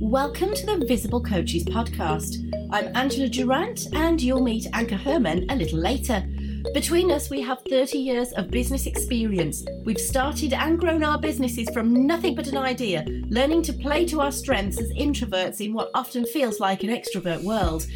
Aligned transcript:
Welcome 0.00 0.54
to 0.54 0.66
the 0.66 0.84
Visible 0.86 1.22
Coaches 1.22 1.64
podcast. 1.64 2.50
I'm 2.72 2.94
Angela 2.96 3.28
Durant, 3.28 3.86
and 3.94 4.20
you'll 4.20 4.42
meet 4.42 4.64
Anka 4.72 4.98
Herman 4.98 5.46
a 5.50 5.56
little 5.56 5.78
later. 5.78 6.26
Between 6.74 7.12
us, 7.12 7.30
we 7.30 7.40
have 7.42 7.62
30 7.70 7.98
years 7.98 8.32
of 8.32 8.50
business 8.50 8.86
experience. 8.86 9.64
We've 9.84 10.00
started 10.00 10.52
and 10.52 10.80
grown 10.80 11.04
our 11.04 11.18
businesses 11.18 11.70
from 11.70 12.06
nothing 12.06 12.34
but 12.34 12.48
an 12.48 12.56
idea, 12.56 13.04
learning 13.28 13.62
to 13.62 13.72
play 13.72 14.04
to 14.06 14.20
our 14.20 14.32
strengths 14.32 14.80
as 14.80 14.90
introverts 14.92 15.64
in 15.64 15.72
what 15.72 15.90
often 15.94 16.26
feels 16.26 16.58
like 16.58 16.82
an 16.82 16.90
extrovert 16.90 17.44
world. 17.44 17.86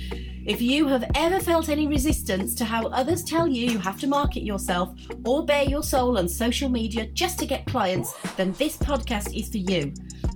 If 0.46 0.62
you 0.62 0.86
have 0.86 1.04
ever 1.14 1.40
felt 1.40 1.68
any 1.68 1.88
resistance 1.88 2.54
to 2.54 2.64
how 2.64 2.86
others 2.86 3.24
tell 3.24 3.48
you 3.48 3.70
you 3.70 3.78
have 3.80 3.98
to 4.00 4.06
market 4.06 4.44
yourself 4.44 4.94
or 5.26 5.44
bare 5.44 5.64
your 5.64 5.82
soul 5.82 6.16
on 6.16 6.28
social 6.28 6.68
media 6.68 7.06
just 7.08 7.38
to 7.40 7.46
get 7.46 7.66
clients, 7.66 8.14
then 8.36 8.52
this 8.52 8.76
podcast 8.76 9.36
is 9.36 9.48
for 9.48 9.58
you. 9.58 9.92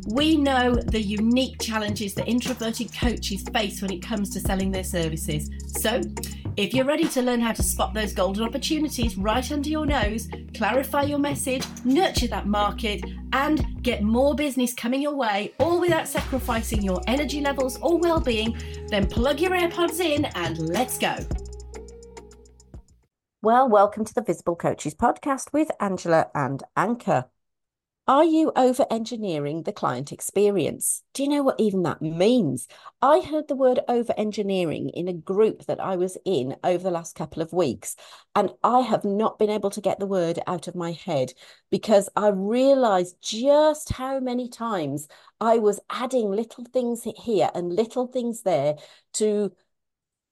We 0.09 0.37
know 0.37 0.75
the 0.75 1.01
unique 1.01 1.61
challenges 1.61 2.15
that 2.15 2.27
introverted 2.27 2.93
coaches 2.93 3.43
face 3.53 3.81
when 3.81 3.93
it 3.93 4.03
comes 4.03 4.31
to 4.31 4.41
selling 4.41 4.73
their 4.73 4.83
services. 4.83 5.49
So, 5.67 6.01
if 6.57 6.75
you're 6.75 6.85
ready 6.85 7.09
to 7.09 7.23
learn 7.23 7.41
how 7.41 7.53
to 7.53 7.63
spot 7.63 7.95
those 7.95 8.13
golden 8.13 8.43
opportunities 8.45 9.17
right 9.17 9.51
under 9.53 9.69
your 9.69 9.87
nose, 9.87 10.29
clarify 10.55 11.03
your 11.03 11.19
message, 11.19 11.65
nurture 11.85 12.27
that 12.27 12.47
market, 12.47 13.05
and 13.33 13.83
get 13.83 14.03
more 14.03 14.35
business 14.35 14.75
coming 14.75 15.01
your 15.01 15.15
way, 15.15 15.55
all 15.61 15.81
without 15.81 16.09
sacrificing 16.09 16.83
your 16.83 17.01
energy 17.07 17.41
levels 17.41 17.79
or 17.81 17.99
well 17.99 18.21
being, 18.21 18.57
then 18.89 19.07
plug 19.07 19.41
your 19.41 19.53
AirPods 19.53 20.01
in 20.01 20.25
and 20.35 20.59
let's 20.59 20.99
go. 20.99 21.17
Well, 23.41 23.69
welcome 23.69 24.05
to 24.05 24.15
the 24.15 24.23
Visible 24.23 24.57
Coaches 24.57 24.95
podcast 24.95 25.53
with 25.53 25.71
Angela 25.81 26.29
and 26.35 26.63
Anka. 26.77 27.27
Are 28.09 28.25
you 28.25 28.51
over 28.57 28.85
engineering 28.91 29.63
the 29.63 29.73
client 29.73 30.11
experience? 30.11 31.05
Do 31.15 31.23
you 31.23 31.29
know 31.29 31.45
what 31.45 31.61
even 31.61 31.85
that 31.85 32.03
means? 32.03 32.67
I 33.01 33.21
heard 33.21 33.47
the 33.47 33.55
word 33.55 33.79
over 33.87 34.13
engineering 34.17 34.89
in 34.89 35.07
a 35.07 35.13
group 35.13 35.67
that 35.67 35.79
I 35.79 35.95
was 35.95 36.19
in 36.25 36.57
over 36.65 36.83
the 36.83 36.91
last 36.91 37.15
couple 37.15 37.43
of 37.43 37.53
weeks, 37.53 37.95
and 38.35 38.51
I 38.65 38.81
have 38.81 39.05
not 39.05 39.39
been 39.39 39.51
able 39.51 39.71
to 39.71 39.81
get 39.81 40.01
the 40.01 40.07
word 40.07 40.41
out 40.49 40.67
of 40.67 40.75
my 40.75 40.91
head 40.91 41.33
because 41.71 42.09
I 42.17 42.31
realized 42.31 43.19
just 43.23 43.93
how 43.93 44.19
many 44.19 44.49
times 44.49 45.07
I 45.41 45.59
was 45.59 45.79
adding 45.89 46.29
little 46.29 46.65
things 46.65 47.07
here 47.17 47.51
and 47.55 47.73
little 47.73 48.09
things 48.09 48.43
there 48.43 48.79
to 49.15 49.53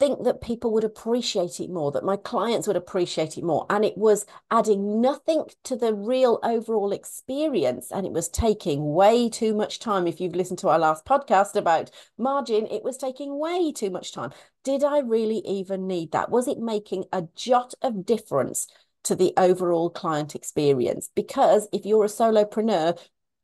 think 0.00 0.24
that 0.24 0.40
people 0.40 0.72
would 0.72 0.82
appreciate 0.82 1.60
it 1.60 1.70
more, 1.70 1.92
that 1.92 2.04
my 2.04 2.16
clients 2.16 2.66
would 2.66 2.76
appreciate 2.76 3.38
it 3.38 3.44
more. 3.44 3.66
And 3.70 3.84
it 3.84 3.96
was 3.96 4.26
adding 4.50 5.00
nothing 5.00 5.44
to 5.64 5.76
the 5.76 5.94
real 5.94 6.40
overall 6.42 6.90
experience. 6.90 7.92
And 7.92 8.06
it 8.06 8.12
was 8.12 8.28
taking 8.28 8.94
way 8.94 9.28
too 9.28 9.54
much 9.54 9.78
time. 9.78 10.08
If 10.08 10.20
you've 10.20 10.34
listened 10.34 10.58
to 10.60 10.68
our 10.68 10.78
last 10.78 11.04
podcast 11.04 11.54
about 11.54 11.90
margin, 12.18 12.66
it 12.66 12.82
was 12.82 12.96
taking 12.96 13.38
way 13.38 13.70
too 13.70 13.90
much 13.90 14.12
time. 14.12 14.30
Did 14.64 14.82
I 14.82 14.98
really 14.98 15.42
even 15.46 15.86
need 15.86 16.10
that? 16.12 16.30
Was 16.30 16.48
it 16.48 16.58
making 16.58 17.04
a 17.12 17.28
jot 17.36 17.74
of 17.82 18.04
difference? 18.04 18.66
To 19.04 19.16
the 19.16 19.32
overall 19.38 19.88
client 19.88 20.34
experience. 20.34 21.08
Because 21.14 21.68
if 21.72 21.86
you're 21.86 22.04
a 22.04 22.08
solopreneur, 22.08 22.98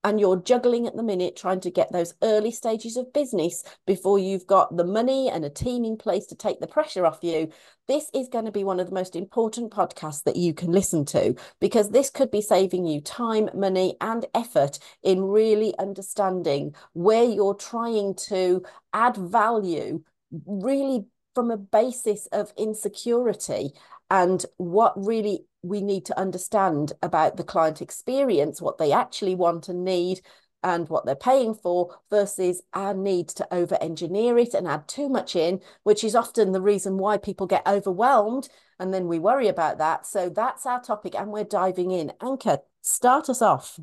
and 0.07 0.21
you're 0.21 0.41
juggling 0.41 0.87
at 0.87 0.95
the 0.95 1.03
minute 1.03 1.35
trying 1.35 1.59
to 1.59 1.69
get 1.69 1.91
those 1.91 2.15
early 2.23 2.53
stages 2.53 2.97
of 2.97 3.12
business 3.12 3.65
before 3.89 4.21
you've 4.21 4.47
got 4.47 4.77
the 4.77 4.85
money 4.85 5.29
and 5.29 5.45
a 5.45 5.51
team 5.51 5.85
in 5.85 5.97
place 5.97 6.27
to 6.27 6.37
take 6.37 6.61
the 6.61 6.67
pressure 6.69 7.05
off 7.05 7.19
you, 7.23 7.51
this 7.89 8.09
is 8.15 8.29
going 8.29 8.45
to 8.45 8.53
be 8.53 8.62
one 8.62 8.79
of 8.79 8.87
the 8.87 8.95
most 8.95 9.17
important 9.17 9.73
podcasts 9.73 10.23
that 10.23 10.37
you 10.37 10.55
can 10.55 10.71
listen 10.71 11.05
to 11.05 11.34
because 11.61 11.91
this 11.91 12.09
could 12.09 12.31
be 12.31 12.41
saving 12.41 12.87
you 12.87 13.01
time, 13.01 13.51
money, 13.53 13.97
and 14.01 14.27
effort 14.33 14.79
in 15.03 15.23
really 15.23 15.77
understanding 15.81 16.73
where 16.93 17.25
you're 17.25 17.55
trying 17.55 18.15
to 18.15 18.62
add 18.93 19.17
value, 19.17 20.05
really 20.47 21.05
from 21.37 21.51
a 21.51 21.56
basis 21.59 22.25
of 22.33 22.51
insecurity 22.56 23.73
and 24.11 24.47
what 24.56 24.95
really 24.97 25.44
we 25.62 25.83
need 25.83 26.06
to 26.06 26.19
understand 26.19 26.94
about 27.03 27.37
the 27.37 27.44
client 27.44 27.83
experience, 27.83 28.62
what 28.62 28.78
they 28.78 28.91
actually 28.91 29.34
want 29.34 29.69
and 29.69 29.84
need, 29.84 30.22
and 30.62 30.88
what 30.88 31.05
they're 31.05 31.15
paying 31.15 31.55
for 31.55 31.94
versus 32.09 32.62
our 32.72 32.94
need 32.94 33.28
to 33.28 33.47
over 33.53 33.77
engineer 33.83 34.38
it 34.38 34.55
and 34.55 34.66
add 34.66 34.88
too 34.88 35.11
much 35.11 35.37
in, 35.37 35.61
which 35.83 36.03
is 36.03 36.15
often 36.15 36.53
the 36.53 36.61
reason 36.62 36.97
why 36.97 37.19
people 37.19 37.47
get 37.47 37.66
overwhelmed. 37.66 38.49
And 38.78 38.94
then 38.94 39.06
we 39.06 39.19
worry 39.19 39.49
about 39.49 39.77
that. 39.77 40.06
So 40.06 40.31
that's 40.31 40.65
our 40.65 40.81
topic, 40.81 41.15
and 41.15 41.31
we're 41.31 41.44
diving 41.44 41.91
in. 41.91 42.15
Anka, 42.21 42.61
start 42.81 43.28
us 43.28 43.43
off. 43.43 43.78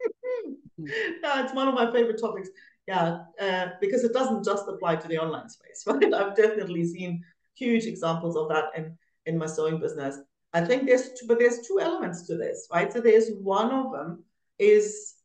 yeah, 0.76 1.44
it's 1.44 1.54
one 1.54 1.68
of 1.68 1.74
my 1.74 1.92
favorite 1.92 2.20
topics. 2.20 2.48
Yeah, 2.88 3.18
uh, 3.38 3.66
because 3.82 4.02
it 4.02 4.14
doesn't 4.14 4.46
just 4.46 4.64
apply 4.66 4.96
to 4.96 5.08
the 5.08 5.18
online 5.18 5.50
space, 5.50 5.84
right? 5.86 6.14
I've 6.14 6.34
definitely 6.34 6.86
seen 6.86 7.22
huge 7.54 7.84
examples 7.84 8.34
of 8.34 8.48
that 8.48 8.64
in 8.74 8.96
in 9.26 9.36
my 9.36 9.44
sewing 9.44 9.78
business. 9.78 10.16
I 10.54 10.62
think 10.64 10.86
there's 10.86 11.10
two, 11.10 11.26
but 11.28 11.38
there's 11.38 11.66
two 11.68 11.80
elements 11.80 12.26
to 12.28 12.38
this, 12.38 12.66
right? 12.72 12.90
So 12.90 13.02
there's 13.02 13.28
one 13.42 13.70
of 13.72 13.92
them 13.92 14.24
is 14.58 15.16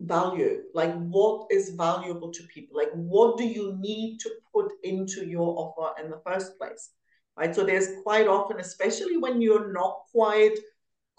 value. 0.00 0.62
Like 0.74 0.94
what 1.16 1.46
is 1.52 1.70
valuable 1.70 2.32
to 2.32 2.42
people? 2.52 2.76
Like 2.76 2.90
what 2.94 3.38
do 3.38 3.44
you 3.44 3.76
need 3.78 4.18
to 4.24 4.30
put 4.52 4.72
into 4.82 5.24
your 5.24 5.54
offer 5.62 6.02
in 6.02 6.10
the 6.10 6.20
first 6.26 6.58
place? 6.58 6.90
Right. 7.38 7.54
So 7.54 7.62
there's 7.64 8.02
quite 8.02 8.26
often, 8.26 8.58
especially 8.58 9.18
when 9.18 9.40
you're 9.40 9.72
not 9.72 10.06
quite 10.10 10.58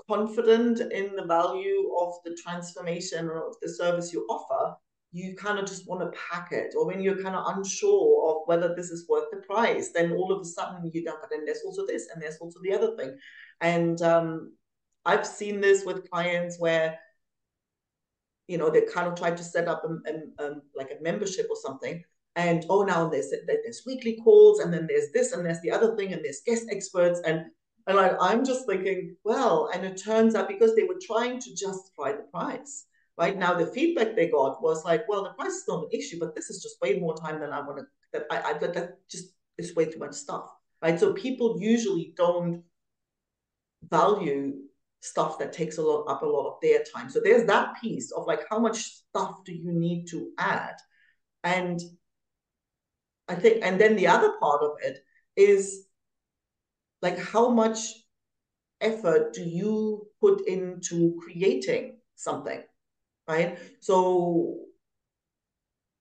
confident 0.09 0.81
in 0.91 1.15
the 1.15 1.25
value 1.25 1.93
of 2.01 2.15
the 2.25 2.35
transformation 2.43 3.27
or 3.29 3.47
of 3.47 3.55
the 3.61 3.69
service 3.69 4.11
you 4.11 4.25
offer, 4.29 4.75
you 5.17 5.35
kind 5.35 5.57
of 5.57 5.65
just 5.65 5.87
want 5.87 6.01
to 6.01 6.19
pack 6.29 6.51
it, 6.51 6.75
or 6.77 6.85
when 6.85 7.01
you're 7.01 7.21
kind 7.21 7.35
of 7.35 7.57
unsure 7.57 8.29
of 8.29 8.47
whether 8.47 8.75
this 8.75 8.91
is 8.91 9.07
worth 9.09 9.25
the 9.31 9.37
price, 9.37 9.91
then 9.91 10.11
all 10.11 10.31
of 10.31 10.41
a 10.41 10.45
sudden 10.45 10.89
you 10.93 11.03
don't. 11.03 11.19
But 11.19 11.31
then 11.31 11.43
there's 11.43 11.63
also 11.65 11.85
this, 11.87 12.07
and 12.13 12.21
there's 12.21 12.37
also 12.37 12.59
the 12.61 12.73
other 12.73 12.95
thing, 12.95 13.17
and 13.61 14.01
um, 14.01 14.53
I've 15.05 15.25
seen 15.25 15.59
this 15.59 15.85
with 15.85 16.09
clients 16.09 16.59
where 16.59 16.99
you 18.47 18.57
know 18.57 18.69
they 18.69 18.81
kind 18.81 19.07
of 19.07 19.15
try 19.15 19.31
to 19.31 19.43
set 19.43 19.67
up 19.67 19.83
a, 19.83 20.11
a, 20.11 20.45
a, 20.45 20.55
like 20.75 20.91
a 20.91 21.01
membership 21.01 21.47
or 21.49 21.57
something, 21.57 22.03
and 22.35 22.65
oh 22.69 22.83
now 22.83 23.09
there's 23.09 23.33
there's 23.47 23.83
weekly 23.87 24.19
calls, 24.23 24.59
and 24.59 24.71
then 24.71 24.85
there's 24.87 25.11
this, 25.13 25.31
and 25.31 25.45
there's 25.45 25.61
the 25.61 25.71
other 25.71 25.95
thing, 25.95 26.13
and 26.13 26.23
there's 26.23 26.41
guest 26.45 26.67
experts, 26.69 27.21
and 27.25 27.45
and 27.87 27.97
like 27.97 28.15
I'm 28.21 28.45
just 28.45 28.67
thinking, 28.67 29.15
well, 29.23 29.69
and 29.73 29.83
it 29.83 30.01
turns 30.03 30.35
out 30.35 30.47
because 30.47 30.75
they 30.75 30.83
were 30.83 30.99
trying 31.01 31.39
to 31.39 31.55
justify 31.55 32.11
the 32.11 32.25
price 32.31 32.85
right 33.17 33.37
now 33.37 33.53
the 33.53 33.65
feedback 33.65 34.15
they 34.15 34.29
got 34.29 34.61
was 34.61 34.85
like 34.85 35.07
well 35.07 35.23
the 35.23 35.29
price 35.31 35.53
is 35.53 35.65
not 35.67 35.83
an 35.83 35.89
issue 35.91 36.19
but 36.19 36.35
this 36.35 36.49
is 36.49 36.61
just 36.61 36.81
way 36.81 36.99
more 36.99 37.15
time 37.15 37.39
than 37.39 37.51
i 37.51 37.59
want 37.59 37.77
to 37.77 37.85
that 38.13 38.25
i, 38.31 38.51
I 38.51 38.53
that, 38.57 38.73
that 38.73 39.07
just 39.09 39.33
is 39.57 39.75
way 39.75 39.85
too 39.85 39.99
much 39.99 40.13
stuff. 40.13 40.49
Right? 40.81 40.99
So 40.99 41.13
people 41.13 41.57
usually 41.59 42.13
don't 42.15 42.63
value 43.89 44.53
stuff 45.01 45.39
that 45.39 45.53
takes 45.53 45.77
a 45.77 45.81
lot 45.81 46.05
up 46.05 46.21
a 46.21 46.25
lot 46.25 46.47
of 46.47 46.57
their 46.61 46.83
time. 46.83 47.09
So 47.09 47.19
there's 47.23 47.45
that 47.47 47.75
piece 47.81 48.11
of 48.11 48.25
like 48.27 48.41
how 48.49 48.59
much 48.59 48.77
stuff 48.77 49.43
do 49.45 49.53
you 49.53 49.71
need 49.71 50.05
to 50.09 50.31
add? 50.37 50.75
And 51.43 51.79
i 53.29 53.35
think 53.35 53.59
and 53.61 53.79
then 53.79 53.97
the 53.97 54.07
other 54.07 54.33
part 54.39 54.61
of 54.63 54.71
it 54.81 54.99
is 55.35 55.87
like 57.01 57.19
how 57.19 57.49
much 57.49 57.77
effort 58.79 59.33
do 59.33 59.43
you 59.43 60.07
put 60.21 60.47
into 60.47 61.19
creating 61.21 61.97
something 62.15 62.63
right? 63.27 63.57
So 63.79 64.59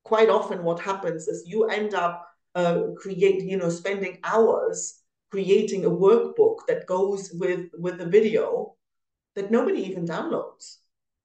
quite 0.04 0.28
often 0.28 0.62
what 0.62 0.80
happens 0.80 1.26
is 1.28 1.46
you 1.46 1.64
end 1.64 1.94
up 1.94 2.26
uh, 2.54 2.82
create, 2.96 3.42
you 3.42 3.56
know, 3.56 3.68
spending 3.68 4.18
hours 4.24 5.02
creating 5.30 5.84
a 5.84 5.90
workbook 5.90 6.58
that 6.68 6.86
goes 6.86 7.30
with 7.34 7.68
with 7.78 7.98
the 7.98 8.06
video 8.06 8.74
that 9.34 9.50
nobody 9.50 9.82
even 9.82 10.06
downloads. 10.06 10.76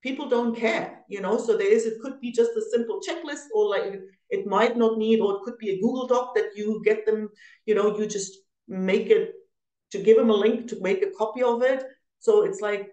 People 0.02 0.28
don't 0.28 0.56
care, 0.56 1.04
you 1.08 1.22
know. 1.22 1.38
So 1.38 1.56
there 1.56 1.72
is 1.72 1.86
it 1.86 2.02
could 2.02 2.20
be 2.20 2.32
just 2.32 2.52
a 2.58 2.62
simple 2.72 3.00
checklist, 3.08 3.46
or 3.54 3.70
like 3.70 4.02
it 4.30 4.48
might 4.48 4.76
not 4.76 4.98
need, 4.98 5.20
or 5.20 5.36
it 5.36 5.44
could 5.44 5.58
be 5.60 5.70
a 5.70 5.80
Google 5.80 6.08
Doc 6.08 6.34
that 6.36 6.50
you 6.56 6.82
get 6.84 7.06
them, 7.06 7.30
you 7.66 7.76
know, 7.76 7.98
you 7.98 8.08
just 8.08 8.40
make 8.68 9.08
it 9.08 9.34
to 9.92 10.00
give 10.00 10.18
them 10.18 10.32
a 10.32 10.34
link 10.34 10.68
to 10.70 10.82
make 10.82 11.04
a 11.04 11.12
copy 11.12 11.44
of 11.44 11.62
it. 11.62 11.84
So 12.20 12.44
it's 12.44 12.62
like 12.62 12.90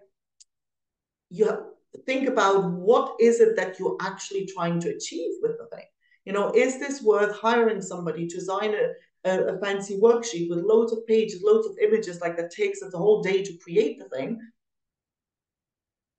you 1.29 1.45
have 1.45 1.61
think 2.05 2.27
about 2.27 2.71
what 2.71 3.15
is 3.19 3.39
it 3.39 3.55
that 3.55 3.79
you're 3.79 3.97
actually 4.01 4.45
trying 4.45 4.79
to 4.81 4.89
achieve 4.89 5.31
with 5.41 5.57
the 5.57 5.65
thing. 5.75 5.85
You 6.25 6.33
know, 6.33 6.51
is 6.53 6.79
this 6.79 7.01
worth 7.01 7.39
hiring 7.39 7.81
somebody 7.81 8.27
to 8.27 8.35
design 8.35 8.75
a, 8.75 9.29
a, 9.29 9.55
a 9.55 9.59
fancy 9.59 9.97
worksheet 9.97 10.49
with 10.49 10.59
loads 10.59 10.91
of 10.91 11.05
pages, 11.07 11.41
loads 11.43 11.67
of 11.67 11.77
images, 11.81 12.21
like 12.21 12.37
that 12.37 12.51
takes 12.51 12.81
us 12.81 12.93
a 12.93 12.97
whole 12.97 13.21
day 13.21 13.43
to 13.43 13.57
create 13.57 13.97
the 13.97 14.09
thing? 14.09 14.39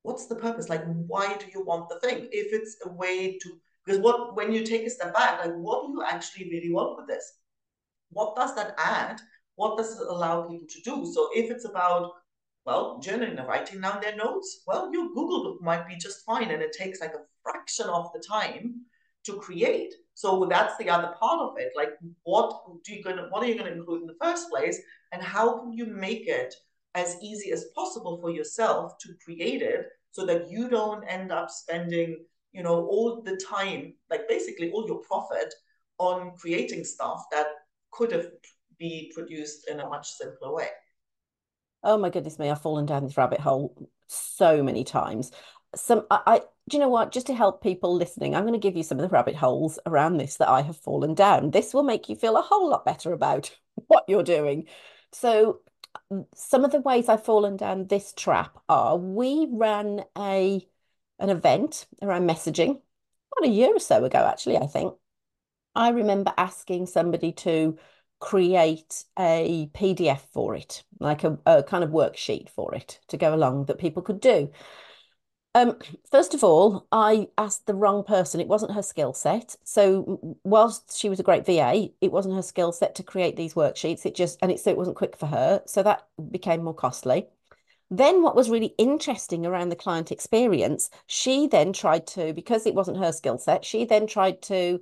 What's 0.03 0.25
the 0.25 0.35
purpose? 0.35 0.67
Like, 0.67 0.83
why 0.85 1.37
do 1.37 1.45
you 1.53 1.63
want 1.63 1.87
the 1.89 1.99
thing? 1.99 2.27
If 2.31 2.51
it's 2.51 2.77
a 2.85 2.89
way 2.89 3.37
to, 3.37 3.61
because 3.85 4.01
what, 4.01 4.35
when 4.35 4.51
you 4.51 4.63
take 4.65 4.85
a 4.85 4.89
step 4.89 5.13
back, 5.13 5.45
like, 5.45 5.55
what 5.55 5.85
do 5.85 5.93
you 5.93 6.03
actually 6.03 6.49
really 6.49 6.71
want 6.71 6.97
with 6.97 7.07
this? 7.07 7.37
What 8.09 8.35
does 8.35 8.55
that 8.55 8.75
add? 8.77 9.21
What 9.55 9.77
does 9.77 9.99
it 9.99 10.07
allow 10.07 10.47
people 10.49 10.67
to 10.67 10.81
do? 10.81 11.11
So 11.13 11.29
if 11.33 11.51
it's 11.51 11.65
about 11.65 12.11
well, 12.65 13.01
journaling 13.03 13.39
and 13.39 13.47
writing 13.47 13.81
down 13.81 14.01
their 14.01 14.15
notes, 14.15 14.61
well, 14.67 14.91
your 14.93 15.07
Google 15.07 15.43
Doc 15.43 15.61
might 15.61 15.87
be 15.87 15.95
just 15.95 16.25
fine 16.25 16.51
and 16.51 16.61
it 16.61 16.73
takes 16.73 17.01
like 17.01 17.13
a 17.13 17.25
fraction 17.43 17.87
of 17.87 18.11
the 18.13 18.19
time 18.19 18.81
to 19.25 19.37
create. 19.37 19.93
So 20.13 20.45
that's 20.49 20.77
the 20.77 20.89
other 20.89 21.13
part 21.19 21.41
of 21.41 21.57
it. 21.57 21.71
Like, 21.75 21.89
what 22.23 22.61
do 22.83 22.93
you 22.93 23.03
gonna 23.03 23.27
what 23.29 23.43
are 23.43 23.47
you 23.47 23.57
gonna 23.57 23.71
include 23.71 24.01
in 24.01 24.07
the 24.07 24.17
first 24.21 24.49
place, 24.49 24.79
and 25.11 25.21
how 25.21 25.59
can 25.59 25.73
you 25.73 25.85
make 25.85 26.27
it 26.27 26.53
as 26.95 27.17
easy 27.21 27.51
as 27.51 27.65
possible 27.75 28.19
for 28.21 28.29
yourself 28.29 28.93
to 29.01 29.13
create 29.23 29.61
it, 29.61 29.87
so 30.11 30.25
that 30.25 30.49
you 30.49 30.69
don't 30.69 31.03
end 31.05 31.31
up 31.31 31.49
spending, 31.49 32.23
you 32.51 32.63
know, 32.63 32.85
all 32.85 33.21
the 33.21 33.37
time, 33.37 33.93
like 34.09 34.27
basically 34.27 34.71
all 34.71 34.85
your 34.87 34.99
profit 34.99 35.53
on 35.97 36.35
creating 36.35 36.83
stuff 36.83 37.23
that 37.31 37.47
could 37.91 38.11
have 38.11 38.27
be 38.77 39.11
produced 39.15 39.69
in 39.69 39.79
a 39.79 39.87
much 39.87 40.09
simpler 40.09 40.53
way. 40.53 40.67
Oh 41.83 41.97
my 41.97 42.09
goodness 42.09 42.39
me, 42.39 42.49
I've 42.49 42.61
fallen 42.61 42.85
down 42.85 43.03
this 43.03 43.17
rabbit 43.17 43.39
hole 43.39 43.75
so 44.07 44.63
many 44.63 44.83
times. 44.83 45.31
Some 45.75 46.05
I, 46.11 46.21
I 46.25 46.39
do 46.69 46.77
you 46.77 46.79
know 46.79 46.89
what? 46.89 47.11
Just 47.11 47.27
to 47.27 47.33
help 47.33 47.63
people 47.63 47.95
listening, 47.95 48.35
I'm 48.35 48.43
going 48.43 48.53
to 48.53 48.59
give 48.59 48.77
you 48.77 48.83
some 48.83 48.99
of 48.99 49.03
the 49.03 49.13
rabbit 49.13 49.35
holes 49.35 49.79
around 49.85 50.17
this 50.17 50.37
that 50.37 50.49
I 50.49 50.61
have 50.61 50.77
fallen 50.77 51.15
down. 51.15 51.51
This 51.51 51.73
will 51.73 51.83
make 51.83 52.07
you 52.09 52.15
feel 52.15 52.37
a 52.37 52.41
whole 52.41 52.69
lot 52.69 52.85
better 52.85 53.13
about 53.13 53.51
what 53.87 54.05
you're 54.07 54.23
doing. 54.23 54.67
So, 55.11 55.61
some 56.35 56.65
of 56.65 56.71
the 56.71 56.81
ways 56.81 57.09
I've 57.09 57.25
fallen 57.25 57.57
down 57.57 57.87
this 57.87 58.13
trap 58.13 58.57
are 58.69 58.97
we 58.97 59.47
ran 59.51 60.03
a 60.17 60.65
an 61.19 61.29
event 61.29 61.85
around 62.01 62.27
messaging 62.27 62.81
about 63.37 63.49
a 63.49 63.53
year 63.53 63.75
or 63.75 63.79
so 63.79 64.03
ago, 64.03 64.19
actually, 64.19 64.57
I 64.57 64.67
think. 64.67 64.93
I 65.75 65.89
remember 65.89 66.33
asking 66.37 66.87
somebody 66.87 67.31
to 67.33 67.77
create 68.21 69.03
a 69.19 69.69
PDF 69.73 70.21
for 70.31 70.55
it, 70.55 70.83
like 70.99 71.25
a, 71.25 71.37
a 71.45 71.63
kind 71.63 71.83
of 71.83 71.89
worksheet 71.89 72.49
for 72.49 72.73
it 72.73 72.99
to 73.09 73.17
go 73.17 73.33
along 73.33 73.65
that 73.65 73.79
people 73.79 74.01
could 74.01 74.21
do. 74.21 74.49
Um, 75.53 75.77
first 76.09 76.33
of 76.33 76.43
all, 76.45 76.87
I 76.93 77.27
asked 77.37 77.65
the 77.65 77.73
wrong 77.73 78.05
person. 78.05 78.39
It 78.39 78.47
wasn't 78.47 78.71
her 78.71 78.83
skill 78.83 79.11
set. 79.11 79.57
So 79.65 80.37
whilst 80.45 80.97
she 80.97 81.09
was 81.09 81.19
a 81.19 81.23
great 81.23 81.45
VA, 81.45 81.89
it 81.99 82.11
wasn't 82.11 82.35
her 82.35 82.41
skill 82.41 82.71
set 82.71 82.95
to 82.95 83.03
create 83.03 83.35
these 83.35 83.55
worksheets. 83.55 84.05
It 84.05 84.15
just 84.15 84.39
and 84.41 84.49
it 84.49 84.61
so 84.61 84.69
it 84.69 84.77
wasn't 84.77 84.95
quick 84.95 85.17
for 85.17 85.25
her. 85.25 85.61
So 85.65 85.83
that 85.83 86.07
became 86.29 86.63
more 86.63 86.75
costly. 86.75 87.27
Then 87.89 88.21
what 88.21 88.37
was 88.37 88.49
really 88.49 88.73
interesting 88.77 89.45
around 89.45 89.69
the 89.69 89.75
client 89.75 90.13
experience, 90.13 90.89
she 91.07 91.47
then 91.47 91.73
tried 91.73 92.07
to, 92.07 92.31
because 92.31 92.65
it 92.65 92.75
wasn't 92.75 92.99
her 92.99 93.11
skill 93.11 93.37
set, 93.37 93.65
she 93.65 93.83
then 93.83 94.07
tried 94.07 94.41
to 94.43 94.79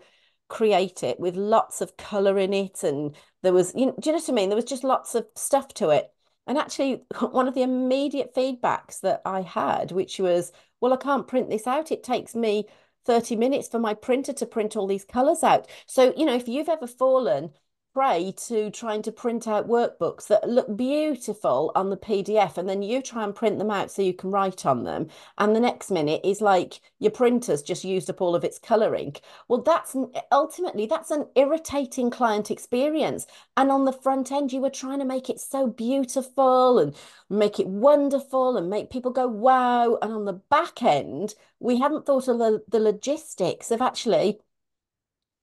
create 0.50 1.04
it 1.04 1.20
with 1.20 1.36
lots 1.36 1.82
of 1.82 1.96
color 1.98 2.38
in 2.38 2.54
it 2.54 2.84
and 2.84 3.16
there 3.44 3.54
was 3.54 3.74
you 3.76 3.86
know, 3.86 3.96
do 4.00 4.10
you 4.10 4.14
know 4.14 4.20
what 4.20 4.30
I 4.30 4.34
mean? 4.34 4.50
There 4.50 4.56
was 4.56 4.66
just 4.66 4.84
lots 4.84 5.16
of 5.16 5.26
stuff 5.36 5.74
to 5.76 5.90
it. 5.90 6.12
And 6.48 6.58
actually, 6.58 7.04
one 7.32 7.48
of 7.48 7.54
the 7.54 7.62
immediate 7.62 8.34
feedbacks 8.36 9.02
that 9.02 9.22
I 9.26 9.42
had, 9.42 9.92
which 9.92 10.20
was, 10.20 10.52
well, 10.82 10.94
I 10.94 10.98
can't 10.98 11.28
print 11.28 11.50
this 11.50 11.68
out. 11.68 11.92
It 11.92 12.04
takes 12.04 12.36
me 12.36 12.66
30 13.06 13.36
minutes 13.36 13.68
for 13.68 13.80
my 13.80 13.94
printer 13.94 14.34
to 14.34 14.46
print 14.46 14.76
all 14.76 14.88
these 14.88 15.06
colors 15.06 15.44
out. 15.44 15.68
So, 15.86 16.14
you 16.18 16.26
know, 16.26 16.36
if 16.36 16.48
you've 16.48 16.70
ever 16.70 16.88
fallen 16.88 17.52
prey 17.94 18.32
to 18.48 18.70
trying 18.70 19.02
to 19.02 19.12
print 19.12 19.48
out 19.48 19.68
workbooks 19.68 20.28
that 20.28 20.48
look 20.48 20.78
beautiful 20.78 21.72
on 21.76 21.90
the 21.90 21.98
PDF 21.98 22.58
and 22.58 22.70
then 22.70 22.82
you 22.82 23.02
try 23.02 23.24
and 23.24 23.36
print 23.36 23.58
them 23.58 23.72
out 23.72 23.92
so 23.92 24.02
you 24.02 24.14
can 24.14 24.32
write 24.32 24.66
on 24.66 24.84
them. 24.84 25.08
And 25.38 25.56
the 25.56 25.60
next 25.60 25.90
minute 25.90 26.22
is 26.24 26.40
like 26.42 26.82
your 27.00 27.12
printer's 27.12 27.64
just 27.64 27.84
used 27.84 28.10
up 28.10 28.22
all 28.22 28.36
of 28.36 28.44
its 28.44 28.60
color 28.60 28.96
ink. 28.96 29.22
Well, 29.48 29.62
that's 29.62 29.96
ultimately 30.32 30.86
that's 30.86 31.12
an 31.12 31.28
irritating 31.36 32.10
client 32.12 32.52
experience. 32.52 33.26
And 33.58 33.72
on 33.72 33.86
the 33.86 33.94
front 33.94 34.32
end, 34.32 34.54
you 34.54 34.62
were 34.62 34.70
trying 34.70 35.00
to 35.00 35.06
make 35.06 35.30
it 35.30 35.40
so 35.40 35.68
beautiful 35.68 36.80
and 36.80 36.96
make 37.30 37.60
it 37.60 37.68
wonderful 37.68 38.56
and 38.58 38.70
make 38.70 38.92
people 38.92 39.12
go, 39.12 39.28
wow. 39.28 39.98
And 40.02 40.14
on 40.14 40.26
the 40.26 40.34
back 40.34 40.84
end, 40.84 41.34
we 41.60 41.80
hadn't 41.80 42.06
thought 42.06 42.28
of 42.28 42.40
the, 42.40 42.64
the 42.68 42.80
logistics 42.80 43.72
of 43.72 43.82
actually 43.82 44.40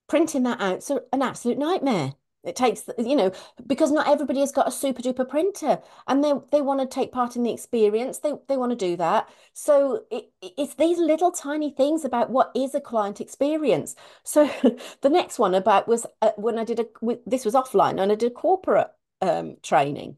printing 0.09 0.45
that 0.45 0.61
out. 0.61 0.83
So 0.83 1.05
an 1.13 1.23
absolute 1.23 1.59
nightmare. 1.59 2.15
It 2.47 2.57
takes, 2.57 2.89
you 2.99 3.17
know, 3.17 3.33
because 3.67 3.91
not 3.91 4.09
everybody 4.09 4.41
has 4.41 4.53
got 4.53 4.69
a 4.69 4.71
super 4.71 5.03
duper 5.03 5.29
printer 5.29 5.81
and 6.07 6.23
they, 6.23 6.33
they 6.53 6.61
want 6.63 6.81
to 6.81 6.87
take 6.87 7.13
part 7.13 7.37
in 7.37 7.43
the 7.43 7.53
experience. 7.53 8.19
They, 8.19 8.35
they 8.49 8.57
want 8.57 8.71
to 8.71 8.77
do 8.77 8.97
that. 8.97 9.29
So 9.53 10.05
it, 10.11 10.31
it's 10.41 10.75
these 10.77 10.99
little 10.99 11.33
tiny 11.33 11.71
things 11.71 12.05
about 12.05 12.31
what 12.31 12.53
is 12.55 12.75
a 12.75 12.81
client 12.81 13.21
experience. 13.21 13.97
So 14.23 14.49
the 15.03 15.11
next 15.11 15.39
one 15.39 15.55
about 15.55 15.89
was 15.89 16.07
uh, 16.23 16.31
when 16.37 16.59
I 16.59 16.65
did 16.65 16.81
a, 16.81 16.87
this 17.27 17.45
was 17.45 17.55
offline 17.55 18.01
and 18.01 18.13
I 18.13 18.15
did 18.15 18.35
corporate 18.35 18.93
um, 19.21 19.57
training. 19.63 20.17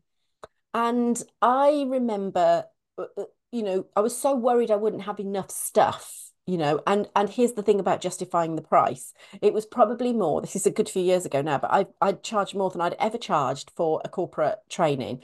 And 0.74 1.22
I 1.42 1.86
remember, 1.88 2.66
uh, 2.98 3.06
uh, 3.16 3.24
you 3.52 3.62
know, 3.62 3.86
I 3.96 4.00
was 4.00 4.16
so 4.16 4.34
worried 4.34 4.70
I 4.70 4.76
wouldn't 4.76 5.02
have 5.02 5.20
enough 5.20 5.50
stuff 5.50 6.27
you 6.48 6.56
know 6.56 6.80
and 6.86 7.06
and 7.14 7.28
here's 7.28 7.52
the 7.52 7.62
thing 7.62 7.78
about 7.78 8.00
justifying 8.00 8.56
the 8.56 8.62
price. 8.62 9.12
It 9.42 9.52
was 9.52 9.66
probably 9.66 10.14
more 10.14 10.40
this 10.40 10.56
is 10.56 10.66
a 10.66 10.70
good 10.70 10.88
few 10.88 11.02
years 11.02 11.26
ago 11.26 11.42
now 11.42 11.58
but 11.58 11.70
i 11.70 11.86
i 12.00 12.12
charged 12.12 12.56
more 12.56 12.70
than 12.70 12.80
i'd 12.80 12.96
ever 12.98 13.18
charged 13.18 13.70
for 13.76 14.00
a 14.04 14.08
corporate 14.08 14.58
training. 14.70 15.22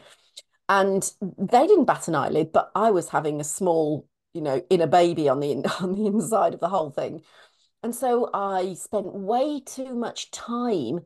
And 0.69 1.11
they 1.21 1.67
didn't 1.67 1.87
bat 1.87 2.09
an 2.09 2.15
eyelid 2.15 2.53
but 2.53 2.71
i 2.75 2.91
was 2.91 3.09
having 3.09 3.41
a 3.41 3.45
small 3.45 4.07
you 4.35 4.43
know 4.43 4.63
inner 4.69 4.87
baby 4.87 5.29
on 5.29 5.41
the 5.41 5.55
on 5.81 5.95
the 5.95 6.07
inside 6.07 6.53
of 6.55 6.61
the 6.61 6.69
whole 6.69 6.91
thing. 6.91 7.23
And 7.83 7.95
so 7.95 8.29
i 8.35 8.75
spent 8.75 9.07
way 9.15 9.61
too 9.61 9.95
much 9.95 10.31
time 10.31 11.01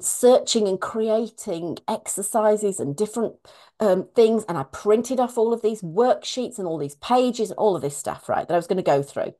searching 0.00 0.66
and 0.66 0.80
creating 0.80 1.76
exercises 1.86 2.80
and 2.80 2.96
different 2.96 3.34
um, 3.80 4.08
things 4.14 4.42
and 4.48 4.56
i 4.56 4.62
printed 4.62 5.20
off 5.20 5.36
all 5.36 5.52
of 5.52 5.60
these 5.60 5.82
worksheets 5.82 6.58
and 6.58 6.66
all 6.66 6.78
these 6.78 6.94
pages 6.96 7.50
and 7.50 7.58
all 7.58 7.76
of 7.76 7.82
this 7.82 7.94
stuff 7.94 8.26
right 8.26 8.48
that 8.48 8.54
i 8.54 8.56
was 8.56 8.66
going 8.66 8.78
to 8.78 8.82
go 8.82 9.02
through 9.02 9.34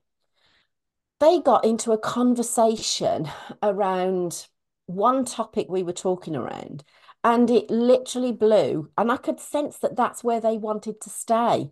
they 1.25 1.41
got 1.41 1.65
into 1.65 1.91
a 1.91 1.99
conversation 1.99 3.31
around 3.63 4.47
one 4.85 5.25
topic 5.25 5.67
we 5.71 5.83
were 5.83 5.93
talking 5.93 6.37
around 6.37 6.85
and 7.23 7.49
it 7.49 7.71
literally 7.71 8.31
blew 8.33 8.91
and 8.99 9.11
i 9.11 9.17
could 9.17 9.41
sense 9.41 9.79
that 9.79 9.97
that's 9.97 10.23
where 10.23 10.41
they 10.41 10.59
wanted 10.59 11.01
to 11.01 11.09
stay 11.09 11.71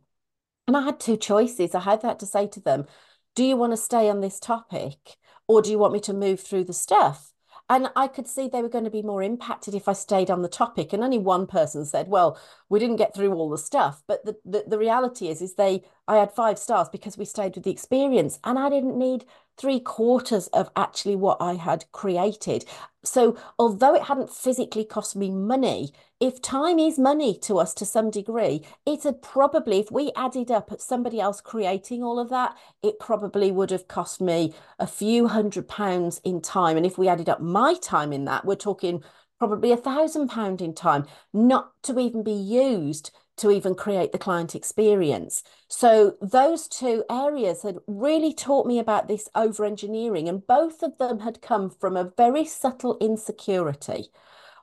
and 0.67 0.75
i 0.75 0.81
had 0.81 0.99
two 0.99 1.19
choices 1.19 1.75
i 1.75 1.81
had 1.81 2.01
that 2.01 2.19
to 2.19 2.25
say 2.25 2.47
to 2.47 2.61
them 2.61 2.87
do 3.35 3.45
you 3.45 3.55
want 3.55 3.73
to 3.73 3.77
stay 3.77 4.09
on 4.09 4.23
this 4.23 4.41
topic 4.41 5.17
or 5.47 5.61
do 5.61 5.71
you 5.71 5.79
want 5.79 5.93
me 5.93 6.01
to 6.01 6.15
move 6.15 6.41
through 6.41 6.65
the 6.65 6.73
stuff 6.73 7.33
and 7.73 7.89
I 7.97 8.07
could 8.07 8.27
see 8.27 8.49
they 8.49 8.61
were 8.61 8.69
going 8.69 8.85
to 8.85 8.91
be 8.91 9.01
more 9.01 9.23
impacted 9.23 9.75
if 9.75 9.89
I 9.89 9.95
stayed 9.95 10.31
on 10.31 10.43
the 10.43 10.49
topic. 10.49 10.93
And 10.93 11.03
only 11.03 11.17
one 11.17 11.47
person 11.47 11.87
said, 11.87 12.09
well, 12.09 12.39
we 12.69 12.79
didn't 12.79 12.97
get 12.97 13.15
through 13.15 13.33
all 13.33 13.49
the 13.49 13.57
stuff. 13.57 14.03
But 14.07 14.25
the, 14.27 14.37
the, 14.45 14.65
the 14.67 14.79
reality 14.79 15.29
is, 15.29 15.41
is 15.41 15.55
they 15.55 15.83
I 16.07 16.17
had 16.17 16.33
five 16.33 16.59
stars 16.59 16.89
because 16.91 17.17
we 17.17 17.25
stayed 17.25 17.55
with 17.55 17.65
the 17.65 17.71
experience 17.71 18.39
and 18.45 18.59
I 18.59 18.69
didn't 18.69 18.99
need 18.99 19.25
three 19.57 19.81
quarters 19.81 20.49
of 20.49 20.71
actually 20.77 21.17
what 21.17 21.39
I 21.41 21.55
had 21.55 21.85
created. 21.93 22.65
So, 23.05 23.37
although 23.59 23.95
it 23.95 24.05
hadn't 24.05 24.31
physically 24.31 24.85
cost 24.85 25.17
me 25.17 25.31
money, 25.31 25.93
if 26.21 26.41
time 26.41 26.79
is 26.79 26.99
money 26.99 27.37
to 27.43 27.59
us 27.59 27.75
to 27.75 27.85
some 27.85 28.11
degree, 28.11 28.63
it 28.87 29.03
had 29.03 29.23
probably, 29.23 29.81
if 29.81 29.91
we 29.91 30.13
added 30.15 30.53
up 30.53 30.71
somebody 30.79 31.21
else 31.21 31.41
creating 31.41 32.03
all 32.03 32.21
of 32.21 32.31
that, 32.31 32.57
it 32.83 33.01
probably 33.01 33.51
would 33.51 33.71
have 33.71 33.89
cost 33.89 34.21
me 34.21 34.55
a 34.79 34.87
few 34.87 35.27
hundred 35.27 35.67
pounds 35.69 36.21
in 36.25 36.41
time. 36.41 36.77
And 36.77 36.87
if 36.87 36.97
we 36.97 37.09
added 37.09 37.29
up 37.29 37.41
my 37.41 37.75
time 37.75 38.13
in 38.13 38.25
that, 38.27 38.45
we're 38.45 38.55
talking 38.55 39.03
probably 39.41 39.73
a 39.73 39.77
thousand 39.77 40.29
pound 40.29 40.63
in 40.63 40.73
time, 40.73 41.05
not 41.33 41.73
to 41.83 41.99
even 41.99 42.23
be 42.23 42.31
used 42.31 43.11
to 43.37 43.51
even 43.51 43.75
create 43.75 44.13
the 44.13 44.19
client 44.19 44.55
experience. 44.55 45.43
So 45.69 46.17
those 46.21 46.69
two 46.69 47.05
areas 47.11 47.63
had 47.63 47.79
really 47.87 48.35
taught 48.35 48.67
me 48.67 48.79
about 48.79 49.09
this 49.09 49.29
over 49.35 49.65
engineering, 49.65 50.29
and 50.29 50.47
both 50.47 50.83
of 50.83 50.99
them 50.99 51.21
had 51.21 51.43
come 51.43 51.71
from 51.71 51.97
a 51.97 52.13
very 52.17 52.45
subtle 52.45 52.99
insecurity. 53.01 54.11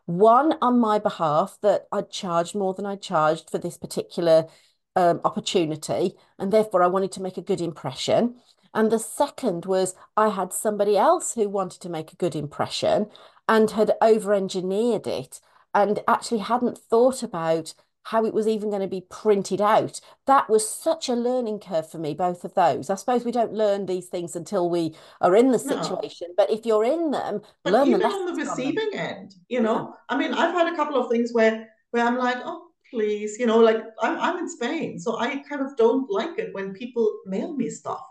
One 0.05 0.55
on 0.61 0.79
my 0.79 0.99
behalf 0.99 1.57
that 1.61 1.87
I'd 1.91 2.09
charged 2.09 2.55
more 2.55 2.73
than 2.73 2.85
I 2.85 2.95
charged 2.95 3.49
for 3.49 3.57
this 3.57 3.77
particular 3.77 4.47
um, 4.95 5.21
opportunity, 5.23 6.13
and 6.37 6.51
therefore 6.51 6.83
I 6.83 6.87
wanted 6.87 7.11
to 7.13 7.21
make 7.21 7.37
a 7.37 7.43
good 7.43 7.61
impression. 7.61 8.35
And 8.73 8.91
the 8.91 8.99
second 8.99 9.65
was 9.65 9.95
I 10.15 10.29
had 10.29 10.53
somebody 10.53 10.97
else 10.97 11.33
who 11.33 11.49
wanted 11.49 11.81
to 11.81 11.89
make 11.89 12.13
a 12.13 12.17
good 12.17 12.35
impression 12.35 13.07
and 13.47 13.71
had 13.71 13.93
over 14.01 14.33
engineered 14.33 15.07
it 15.07 15.39
and 15.73 15.99
actually 16.07 16.39
hadn't 16.39 16.77
thought 16.77 17.23
about 17.23 17.73
how 18.09 18.25
it 18.25 18.33
was 18.33 18.47
even 18.47 18.69
going 18.69 18.81
to 18.81 18.87
be 18.87 19.05
printed 19.07 19.61
out. 19.61 20.01
That 20.25 20.49
was 20.49 20.67
such 20.67 21.09
a 21.09 21.13
learning 21.13 21.59
curve 21.59 21.91
for 21.91 21.99
me, 21.99 22.15
both 22.15 22.43
of 22.43 22.55
those. 22.55 22.89
I 22.89 22.95
suppose 22.95 23.23
we 23.23 23.31
don't 23.31 23.53
learn 23.53 23.85
these 23.85 24.07
things 24.07 24.35
until 24.35 24.67
we 24.67 24.95
are 25.21 25.35
in 25.35 25.51
the 25.51 25.59
situation, 25.59 26.29
no. 26.29 26.33
but 26.35 26.49
if 26.49 26.65
you're 26.65 26.83
in 26.83 27.11
them, 27.11 27.41
but 27.63 27.73
learn 27.73 27.87
even 27.87 28.01
on 28.01 28.25
the 28.25 28.33
receiving 28.33 28.89
end, 28.93 29.35
you 29.47 29.61
know, 29.61 29.93
yeah. 29.93 30.15
I 30.15 30.17
mean, 30.17 30.33
I've 30.33 30.55
had 30.55 30.73
a 30.73 30.75
couple 30.75 30.99
of 30.99 31.11
things 31.11 31.33
where 31.33 31.69
where 31.91 32.03
I'm 32.03 32.17
like, 32.17 32.37
oh, 32.45 32.69
please, 32.89 33.37
you 33.37 33.45
know, 33.45 33.59
like 33.59 33.77
I'm 34.01 34.19
I'm 34.19 34.39
in 34.39 34.49
Spain, 34.49 34.97
so 34.97 35.19
I 35.19 35.43
kind 35.47 35.61
of 35.61 35.77
don't 35.77 36.09
like 36.09 36.39
it 36.39 36.51
when 36.55 36.73
people 36.73 37.15
mail 37.27 37.55
me 37.55 37.69
stuff 37.69 38.01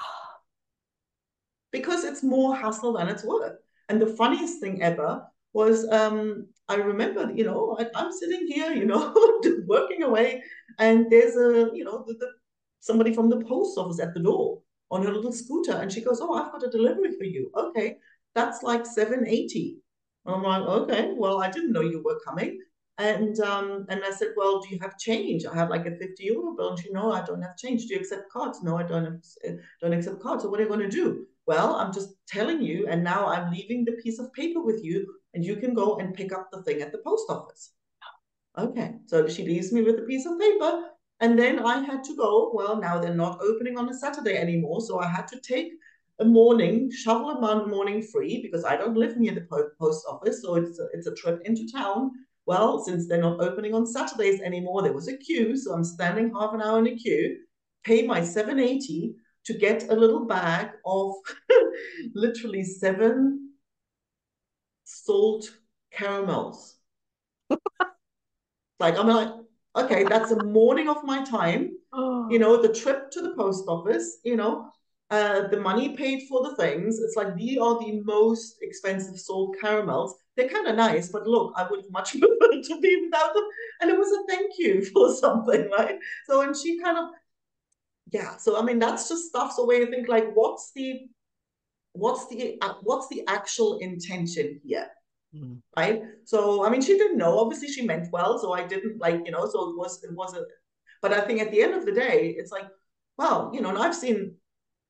because 1.70 2.02
it's 2.02 2.24
more 2.24 2.56
hassle 2.56 2.94
than 2.94 3.06
it's 3.06 3.24
worth. 3.24 3.56
And 3.88 4.02
the 4.02 4.16
funniest 4.16 4.58
thing 4.58 4.82
ever 4.82 5.24
was 5.52 5.88
um, 5.90 6.48
I 6.68 6.76
remember, 6.76 7.30
you 7.34 7.44
know, 7.44 7.76
I, 7.78 7.86
am 8.00 8.12
sitting 8.12 8.46
here, 8.46 8.72
you 8.72 8.86
know, 8.86 9.14
working 9.66 10.02
away, 10.02 10.42
and 10.78 11.10
there's 11.10 11.36
a, 11.36 11.70
you 11.74 11.84
know, 11.84 12.04
the, 12.06 12.14
the, 12.14 12.28
somebody 12.80 13.12
from 13.14 13.28
the 13.28 13.44
post 13.44 13.76
office 13.78 14.00
at 14.00 14.14
the 14.14 14.20
door. 14.20 14.60
on 14.90 15.02
her 15.04 15.12
little 15.12 15.32
scooter. 15.32 15.72
And 15.72 15.92
she 15.92 16.00
goes, 16.00 16.20
Oh, 16.20 16.34
I've 16.34 16.52
got 16.52 16.62
a 16.62 16.70
delivery 16.70 17.12
for 17.18 17.24
you. 17.24 17.50
Okay, 17.56 17.98
that's 18.34 18.62
like 18.62 18.86
780. 18.86 19.78
I'm 20.26 20.42
like, 20.42 20.62
okay, 20.62 21.12
well, 21.16 21.42
I 21.42 21.50
didn't 21.50 21.72
know 21.72 21.82
you 21.82 22.02
were 22.02 22.20
coming. 22.24 22.60
And 22.98 23.38
um, 23.40 23.86
and 23.88 24.02
I 24.04 24.10
said, 24.10 24.28
well, 24.36 24.60
do 24.60 24.68
you 24.70 24.78
have 24.80 24.98
change? 24.98 25.44
I 25.44 25.54
have 25.54 25.68
like 25.68 25.86
a 25.86 25.96
50 25.96 26.24
euro 26.24 26.54
bill. 26.56 26.70
And 26.70 26.78
she, 26.78 26.92
no, 26.92 27.12
I 27.12 27.24
don't 27.24 27.42
have 27.42 27.56
change. 27.56 27.86
Do 27.86 27.94
you 27.94 28.00
accept 28.00 28.30
cards? 28.30 28.62
No, 28.62 28.78
I 28.78 28.84
don't, 28.84 29.24
don't 29.80 29.92
accept 29.92 30.20
cards. 30.20 30.44
So 30.44 30.48
what 30.48 30.60
are 30.60 30.62
you 30.62 30.68
going 30.68 30.88
to 30.88 30.88
do? 30.88 31.26
Well, 31.46 31.74
I'm 31.74 31.92
just 31.92 32.10
telling 32.28 32.62
you, 32.62 32.86
and 32.88 33.02
now 33.02 33.26
I'm 33.26 33.52
leaving 33.52 33.84
the 33.84 33.98
piece 34.02 34.18
of 34.18 34.32
paper 34.32 34.62
with 34.62 34.82
you, 34.82 35.12
and 35.34 35.44
you 35.44 35.56
can 35.56 35.74
go 35.74 35.96
and 35.98 36.14
pick 36.14 36.32
up 36.32 36.48
the 36.50 36.62
thing 36.62 36.82
at 36.82 36.92
the 36.92 36.98
post 36.98 37.24
office. 37.28 37.72
Okay, 38.56 38.94
so 39.06 39.26
she 39.28 39.44
leaves 39.44 39.72
me 39.72 39.82
with 39.82 39.98
a 39.98 40.02
piece 40.02 40.26
of 40.26 40.38
paper, 40.38 40.84
and 41.20 41.38
then 41.38 41.58
I 41.58 41.78
had 41.78 42.04
to 42.04 42.16
go. 42.16 42.52
Well, 42.54 42.80
now 42.80 43.00
they're 43.00 43.14
not 43.14 43.40
opening 43.42 43.76
on 43.76 43.88
a 43.88 43.94
Saturday 43.94 44.36
anymore, 44.36 44.80
so 44.80 45.00
I 45.00 45.08
had 45.08 45.26
to 45.28 45.40
take 45.40 45.72
a 46.20 46.24
morning, 46.24 46.90
shovel 46.92 47.30
a 47.30 47.66
morning 47.66 48.00
free 48.00 48.40
because 48.40 48.64
I 48.64 48.76
don't 48.76 48.96
live 48.96 49.16
near 49.16 49.34
the 49.34 49.46
post 49.80 50.06
office, 50.08 50.42
so 50.42 50.54
it's 50.54 50.78
a, 50.78 50.86
it's 50.92 51.08
a 51.08 51.14
trip 51.14 51.40
into 51.44 51.68
town. 51.70 52.12
Well, 52.46 52.84
since 52.84 53.08
they're 53.08 53.20
not 53.20 53.40
opening 53.40 53.74
on 53.74 53.86
Saturdays 53.86 54.40
anymore, 54.40 54.82
there 54.82 54.92
was 54.92 55.08
a 55.08 55.16
queue, 55.16 55.56
so 55.56 55.72
I'm 55.72 55.84
standing 55.84 56.32
half 56.32 56.54
an 56.54 56.62
hour 56.62 56.78
in 56.78 56.86
a 56.86 56.94
queue, 56.94 57.38
pay 57.84 58.06
my 58.06 58.22
780 58.22 59.14
to 59.46 59.58
get 59.58 59.90
a 59.90 59.94
little 59.94 60.26
bag 60.26 60.70
of 60.84 61.14
literally 62.14 62.62
seven 62.62 63.53
salt 64.84 65.50
caramels. 65.90 66.76
like 68.78 68.98
I'm 68.98 69.08
like, 69.08 69.28
okay, 69.76 70.04
that's 70.04 70.30
a 70.30 70.44
morning 70.44 70.88
of 70.88 71.04
my 71.04 71.24
time. 71.24 71.72
Oh. 71.92 72.28
You 72.30 72.38
know, 72.38 72.60
the 72.60 72.72
trip 72.72 73.10
to 73.12 73.22
the 73.22 73.34
post 73.34 73.64
office, 73.68 74.18
you 74.24 74.36
know, 74.36 74.70
uh, 75.10 75.48
the 75.48 75.58
money 75.58 75.96
paid 75.96 76.26
for 76.28 76.48
the 76.48 76.56
things. 76.56 76.98
It's 76.98 77.16
like 77.16 77.36
these 77.36 77.58
are 77.58 77.78
the 77.78 78.00
most 78.04 78.56
expensive 78.62 79.18
salt 79.18 79.56
caramels. 79.60 80.16
They're 80.36 80.48
kind 80.48 80.66
of 80.66 80.76
nice, 80.76 81.10
but 81.10 81.26
look, 81.26 81.52
I 81.56 81.68
would 81.70 81.84
much 81.90 82.10
prefer 82.18 82.62
to 82.62 82.80
be 82.80 83.02
without 83.04 83.34
them. 83.34 83.44
And 83.80 83.90
it 83.90 83.98
was 83.98 84.10
a 84.10 84.24
thank 84.28 84.52
you 84.58 84.84
for 84.92 85.14
something, 85.14 85.70
right? 85.70 85.96
So, 86.26 86.40
and 86.40 86.56
she 86.56 86.80
kind 86.80 86.98
of 86.98 87.10
yeah 88.12 88.36
so 88.36 88.58
i 88.58 88.62
mean 88.62 88.78
that's 88.78 89.08
just 89.08 89.28
stuff 89.28 89.52
so 89.52 89.64
where 89.66 89.80
you 89.80 89.90
think 89.90 90.08
like 90.08 90.30
what's 90.34 90.72
the 90.74 91.08
what's 91.94 92.26
the 92.28 92.58
uh, 92.60 92.74
what's 92.82 93.08
the 93.08 93.22
actual 93.28 93.78
intention 93.78 94.60
here 94.64 94.86
mm. 95.34 95.56
right 95.76 96.02
so 96.24 96.66
i 96.66 96.68
mean 96.68 96.82
she 96.82 96.98
didn't 96.98 97.16
know 97.16 97.38
obviously 97.38 97.68
she 97.68 97.86
meant 97.86 98.08
well 98.12 98.38
so 98.38 98.52
i 98.52 98.66
didn't 98.66 98.98
like 98.98 99.20
you 99.24 99.32
know 99.32 99.46
so 99.46 99.70
it 99.70 99.76
was 99.76 100.02
it 100.02 100.14
wasn't 100.14 100.46
but 101.00 101.12
i 101.12 101.20
think 101.20 101.40
at 101.40 101.50
the 101.50 101.62
end 101.62 101.72
of 101.72 101.86
the 101.86 101.92
day 101.92 102.34
it's 102.36 102.50
like 102.50 102.66
well 103.16 103.50
you 103.54 103.60
know 103.60 103.70
and 103.70 103.78
i've 103.78 103.94
seen 103.94 104.34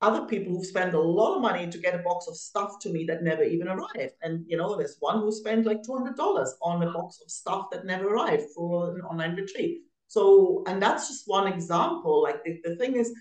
other 0.01 0.25
people 0.25 0.51
who've 0.51 0.65
spent 0.65 0.93
a 0.93 0.99
lot 0.99 1.35
of 1.35 1.41
money 1.41 1.69
to 1.69 1.77
get 1.77 1.95
a 1.95 2.03
box 2.03 2.27
of 2.27 2.35
stuff 2.35 2.79
to 2.79 2.89
me 2.89 3.05
that 3.05 3.23
never 3.23 3.43
even 3.43 3.67
arrived 3.67 4.13
and 4.23 4.43
you 4.47 4.57
know 4.57 4.75
there's 4.75 4.97
one 4.99 5.19
who 5.19 5.31
spent 5.31 5.65
like 5.65 5.81
$200 5.83 6.17
on 6.61 6.83
a 6.83 6.91
box 6.91 7.21
of 7.23 7.31
stuff 7.31 7.67
that 7.71 7.85
never 7.85 8.13
arrived 8.13 8.43
for 8.55 8.93
an 8.93 9.01
online 9.01 9.35
retreat 9.35 9.85
so, 10.07 10.63
and 10.67 10.81
that's 10.81 11.07
just 11.07 11.23
one 11.27 11.51
example. 11.51 12.23
Like 12.23 12.43
the, 12.43 12.59
the 12.63 12.75
thing 12.75 12.95
is, 12.95 13.13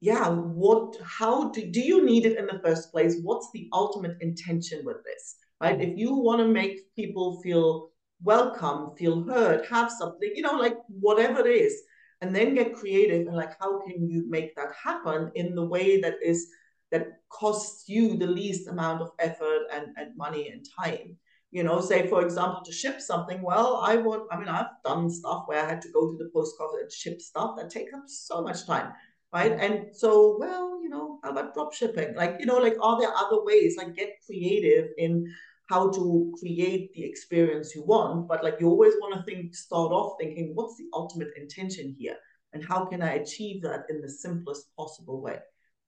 yeah, 0.00 0.28
what, 0.28 0.96
how 1.02 1.50
do, 1.50 1.66
do 1.70 1.80
you 1.80 2.04
need 2.04 2.24
it 2.24 2.38
in 2.38 2.46
the 2.46 2.60
first 2.64 2.92
place? 2.92 3.16
What's 3.22 3.50
the 3.52 3.68
ultimate 3.72 4.16
intention 4.20 4.82
with 4.84 4.98
this, 5.04 5.36
right? 5.60 5.80
If 5.80 5.98
you 5.98 6.14
want 6.14 6.40
to 6.40 6.48
make 6.48 6.94
people 6.94 7.40
feel 7.42 7.90
welcome, 8.22 8.94
feel 8.96 9.24
heard, 9.24 9.66
have 9.66 9.90
something, 9.90 10.30
you 10.34 10.42
know, 10.42 10.56
like 10.56 10.76
whatever 10.88 11.46
it 11.46 11.50
is, 11.50 11.80
and 12.20 12.34
then 12.34 12.54
get 12.54 12.74
creative 12.74 13.26
and 13.26 13.36
like, 13.36 13.56
how 13.60 13.80
can 13.86 14.08
you 14.08 14.28
make 14.28 14.54
that 14.56 14.72
happen 14.82 15.30
in 15.34 15.54
the 15.54 15.64
way 15.64 16.00
that 16.00 16.14
is, 16.24 16.48
that 16.90 17.06
costs 17.28 17.88
you 17.88 18.16
the 18.16 18.26
least 18.26 18.68
amount 18.68 19.02
of 19.02 19.10
effort 19.18 19.62
and, 19.72 19.86
and 19.96 20.16
money 20.16 20.48
and 20.48 20.66
time? 20.80 21.16
you 21.50 21.62
know, 21.62 21.80
say 21.80 22.06
for 22.08 22.22
example, 22.22 22.60
to 22.64 22.72
ship 22.72 23.00
something, 23.00 23.40
well, 23.40 23.76
I 23.76 23.96
would, 23.96 24.22
I 24.30 24.38
mean, 24.38 24.48
I've 24.48 24.66
done 24.84 25.08
stuff 25.08 25.44
where 25.46 25.64
I 25.64 25.68
had 25.68 25.80
to 25.82 25.92
go 25.92 26.10
to 26.10 26.18
the 26.18 26.30
post 26.34 26.56
office 26.60 26.80
and 26.82 26.92
ship 26.92 27.20
stuff 27.20 27.56
that 27.56 27.70
takes 27.70 27.94
up 27.94 28.02
so 28.06 28.42
much 28.42 28.66
time, 28.66 28.92
right? 29.32 29.52
And 29.52 29.94
so, 29.94 30.36
well, 30.38 30.80
you 30.82 30.88
know, 30.88 31.18
how 31.22 31.30
about 31.30 31.54
drop 31.54 31.72
shipping? 31.72 32.14
Like, 32.14 32.36
you 32.40 32.46
know, 32.46 32.58
like, 32.58 32.76
are 32.80 33.00
there 33.00 33.12
other 33.14 33.42
ways? 33.44 33.76
Like, 33.76 33.94
get 33.94 34.14
creative 34.24 34.88
in 34.96 35.32
how 35.68 35.90
to 35.90 36.34
create 36.38 36.92
the 36.94 37.04
experience 37.04 37.74
you 37.74 37.84
want, 37.84 38.26
but 38.26 38.42
like, 38.42 38.56
you 38.58 38.68
always 38.68 38.94
want 39.00 39.14
to 39.14 39.22
think, 39.30 39.54
start 39.54 39.92
off 39.92 40.16
thinking, 40.18 40.52
what's 40.54 40.76
the 40.76 40.86
ultimate 40.94 41.28
intention 41.36 41.94
here? 41.98 42.16
And 42.54 42.64
how 42.64 42.86
can 42.86 43.02
I 43.02 43.14
achieve 43.14 43.62
that 43.62 43.84
in 43.90 44.00
the 44.00 44.08
simplest 44.08 44.74
possible 44.76 45.20
way? 45.20 45.38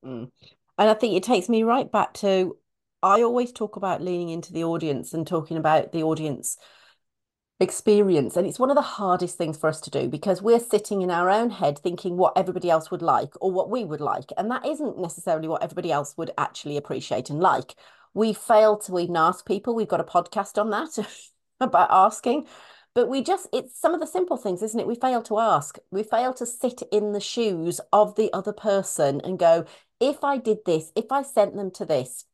Mm. 0.05 0.31
And 0.79 0.91
I 0.91 0.95
think 0.95 1.15
it 1.15 1.23
takes 1.23 1.49
me 1.49 1.63
right 1.63 1.91
back 1.91 2.13
to 2.15 2.57
I 3.03 3.23
always 3.23 3.53
talk 3.53 3.77
about 3.77 4.03
leaning 4.03 4.29
into 4.29 4.53
the 4.53 4.65
audience 4.65 5.15
and 5.15 5.27
talking 5.27 5.57
about 5.57 5.93
the 5.93 6.03
audience 6.03 6.59
experience. 7.61 8.37
And 8.37 8.47
it's 8.47 8.59
one 8.59 8.71
of 8.71 8.77
the 8.77 8.83
hardest 8.83 9.37
things 9.37 9.57
for 9.57 9.69
us 9.69 9.81
to 9.83 9.91
do 9.91 10.09
because 10.09 10.43
we're 10.43 10.59
sitting 10.59 11.03
in 11.03 11.11
our 11.11 11.31
own 11.31 11.51
head 11.51 11.79
thinking 11.79 12.17
what 12.17 12.37
everybody 12.37 12.71
else 12.71 12.91
would 12.91 13.03
like 13.03 13.35
or 13.41 13.53
what 13.53 13.71
we 13.71 13.85
would 13.85 14.01
like. 14.01 14.33
And 14.39 14.51
that 14.51 14.67
isn't 14.67 14.99
necessarily 14.99 15.47
what 15.47 15.63
everybody 15.63 15.93
else 15.93 16.17
would 16.17 16.31
actually 16.39 16.77
appreciate 16.77 17.31
and 17.31 17.41
like. 17.41 17.75
We 18.15 18.33
fail 18.33 18.79
to 18.79 18.99
even 18.99 19.17
ask 19.17 19.47
people. 19.47 19.75
We've 19.75 19.87
got 19.87 20.01
a 20.01 20.05
podcast 20.05 20.59
on 20.59 20.71
that 20.71 20.99
about 21.61 21.91
asking. 21.91 22.47
But 22.95 23.09
we 23.09 23.23
just, 23.23 23.47
it's 23.53 23.79
some 23.79 23.95
of 23.95 24.01
the 24.01 24.07
simple 24.07 24.37
things, 24.37 24.63
isn't 24.63 24.81
it? 24.81 24.87
We 24.87 24.97
fail 24.97 25.23
to 25.23 25.39
ask. 25.39 25.79
We 25.93 26.03
fail 26.03 26.33
to 26.35 26.47
sit 26.47 26.83
in 26.91 27.13
the 27.13 27.21
shoes 27.21 27.81
of 27.93 28.17
the 28.17 28.33
other 28.33 28.53
person 28.53 29.21
and 29.23 29.39
go, 29.39 29.65
if 30.01 30.25
I 30.25 30.39
did 30.39 30.65
this, 30.67 30.91
if 30.97 31.13
I 31.13 31.23
sent 31.23 31.55
them 31.55 31.71
to 31.73 31.85
this, 31.85 32.25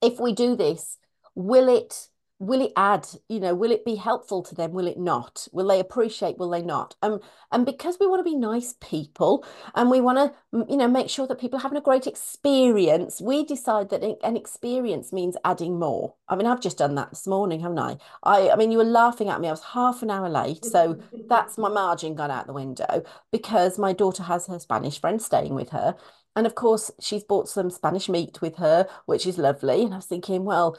if 0.00 0.20
we 0.20 0.32
do 0.32 0.54
this, 0.54 0.98
will 1.34 1.68
it 1.68 2.08
will 2.46 2.60
it 2.60 2.72
add 2.76 3.06
you 3.28 3.40
know 3.40 3.54
will 3.54 3.70
it 3.70 3.84
be 3.84 3.96
helpful 3.96 4.42
to 4.42 4.54
them? 4.54 4.72
Will 4.72 4.86
it 4.86 4.98
not? 4.98 5.48
Will 5.52 5.68
they 5.68 5.80
appreciate? 5.80 6.38
Will 6.38 6.50
they 6.50 6.62
not? 6.62 6.94
Um, 7.02 7.20
and 7.50 7.64
because 7.66 7.98
we 7.98 8.06
want 8.06 8.20
to 8.20 8.30
be 8.30 8.36
nice 8.36 8.74
people 8.80 9.44
and 9.74 9.90
we 9.90 10.00
want 10.00 10.18
to 10.18 10.66
you 10.68 10.76
know 10.76 10.88
make 10.88 11.10
sure 11.10 11.26
that 11.26 11.40
people 11.40 11.58
are 11.58 11.62
having 11.62 11.78
a 11.78 11.82
great 11.82 12.06
experience 12.06 13.20
we 13.20 13.44
decide 13.44 13.90
that 13.90 14.02
an 14.02 14.36
experience 14.36 15.12
means 15.12 15.36
adding 15.44 15.78
more. 15.78 16.14
I 16.28 16.36
mean 16.36 16.46
i've 16.46 16.60
just 16.60 16.78
done 16.78 16.94
that 16.96 17.10
this 17.10 17.26
morning 17.26 17.60
haven't 17.60 17.78
i? 17.78 17.98
I 18.22 18.50
i 18.50 18.56
mean 18.56 18.70
you 18.72 18.78
were 18.78 18.84
laughing 18.84 19.28
at 19.28 19.40
me. 19.40 19.48
I 19.48 19.52
was 19.52 19.62
half 19.62 20.02
an 20.02 20.10
hour 20.10 20.28
late 20.28 20.64
so 20.64 20.98
that's 21.28 21.58
my 21.58 21.68
margin 21.68 22.14
gone 22.14 22.30
out 22.30 22.46
the 22.46 22.52
window 22.52 23.02
because 23.32 23.78
my 23.78 23.92
daughter 23.92 24.22
has 24.22 24.46
her 24.46 24.58
spanish 24.58 25.00
friend 25.00 25.20
staying 25.20 25.54
with 25.54 25.70
her. 25.70 25.96
And 26.36 26.46
of 26.46 26.54
course, 26.54 26.90
she's 27.00 27.22
bought 27.22 27.48
some 27.48 27.70
Spanish 27.70 28.08
meat 28.08 28.40
with 28.40 28.56
her, 28.56 28.88
which 29.06 29.26
is 29.26 29.38
lovely. 29.38 29.84
And 29.84 29.94
I 29.94 29.98
was 29.98 30.06
thinking, 30.06 30.44
well, 30.44 30.76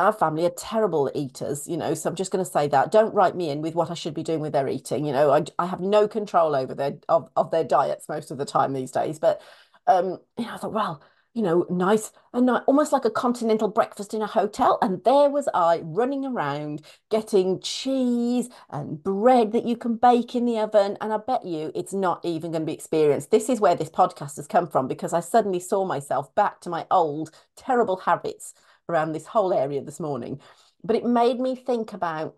our 0.00 0.12
family 0.12 0.46
are 0.46 0.50
terrible 0.50 1.10
eaters, 1.14 1.68
you 1.68 1.76
know, 1.76 1.94
so 1.94 2.08
I'm 2.08 2.16
just 2.16 2.32
going 2.32 2.44
to 2.44 2.50
say 2.50 2.66
that. 2.68 2.90
Don't 2.90 3.14
write 3.14 3.36
me 3.36 3.50
in 3.50 3.60
with 3.62 3.74
what 3.74 3.90
I 3.90 3.94
should 3.94 4.14
be 4.14 4.22
doing 4.22 4.40
with 4.40 4.52
their 4.52 4.68
eating. 4.68 5.04
You 5.04 5.12
know, 5.12 5.30
I, 5.30 5.44
I 5.58 5.66
have 5.66 5.80
no 5.80 6.08
control 6.08 6.54
over 6.56 6.74
their 6.74 6.98
of, 7.08 7.28
of 7.36 7.50
their 7.50 7.64
diets 7.64 8.08
most 8.08 8.30
of 8.30 8.38
the 8.38 8.44
time 8.46 8.72
these 8.72 8.90
days. 8.90 9.18
But 9.18 9.42
um, 9.86 10.18
you 10.38 10.46
know, 10.46 10.54
I 10.54 10.56
thought, 10.56 10.72
well, 10.72 11.02
you 11.34 11.42
know, 11.42 11.66
nice 11.70 12.12
and 12.32 12.46
nice, 12.46 12.62
almost 12.66 12.92
like 12.92 13.04
a 13.04 13.10
continental 13.10 13.68
breakfast 13.68 14.14
in 14.14 14.22
a 14.22 14.26
hotel. 14.26 14.78
And 14.82 15.04
there 15.04 15.28
was 15.30 15.48
I 15.54 15.80
running 15.84 16.24
around 16.24 16.82
getting 17.10 17.60
cheese 17.60 18.48
and 18.70 19.02
bread 19.02 19.52
that 19.52 19.64
you 19.64 19.76
can 19.76 19.96
bake 19.96 20.34
in 20.34 20.44
the 20.44 20.58
oven. 20.58 20.96
And 21.00 21.12
I 21.12 21.18
bet 21.18 21.44
you 21.44 21.70
it's 21.74 21.92
not 21.92 22.24
even 22.24 22.50
going 22.50 22.62
to 22.62 22.66
be 22.66 22.72
experienced. 22.72 23.30
This 23.30 23.48
is 23.48 23.60
where 23.60 23.76
this 23.76 23.90
podcast 23.90 24.36
has 24.36 24.46
come 24.46 24.66
from 24.66 24.88
because 24.88 25.12
I 25.12 25.20
suddenly 25.20 25.60
saw 25.60 25.84
myself 25.84 26.34
back 26.34 26.60
to 26.62 26.70
my 26.70 26.86
old 26.90 27.30
terrible 27.56 27.98
habits 27.98 28.54
around 28.90 29.12
this 29.12 29.26
whole 29.26 29.52
area 29.52 29.82
this 29.82 30.00
morning. 30.00 30.40
But 30.82 30.96
it 30.96 31.04
made 31.04 31.40
me 31.40 31.54
think 31.56 31.92
about, 31.92 32.36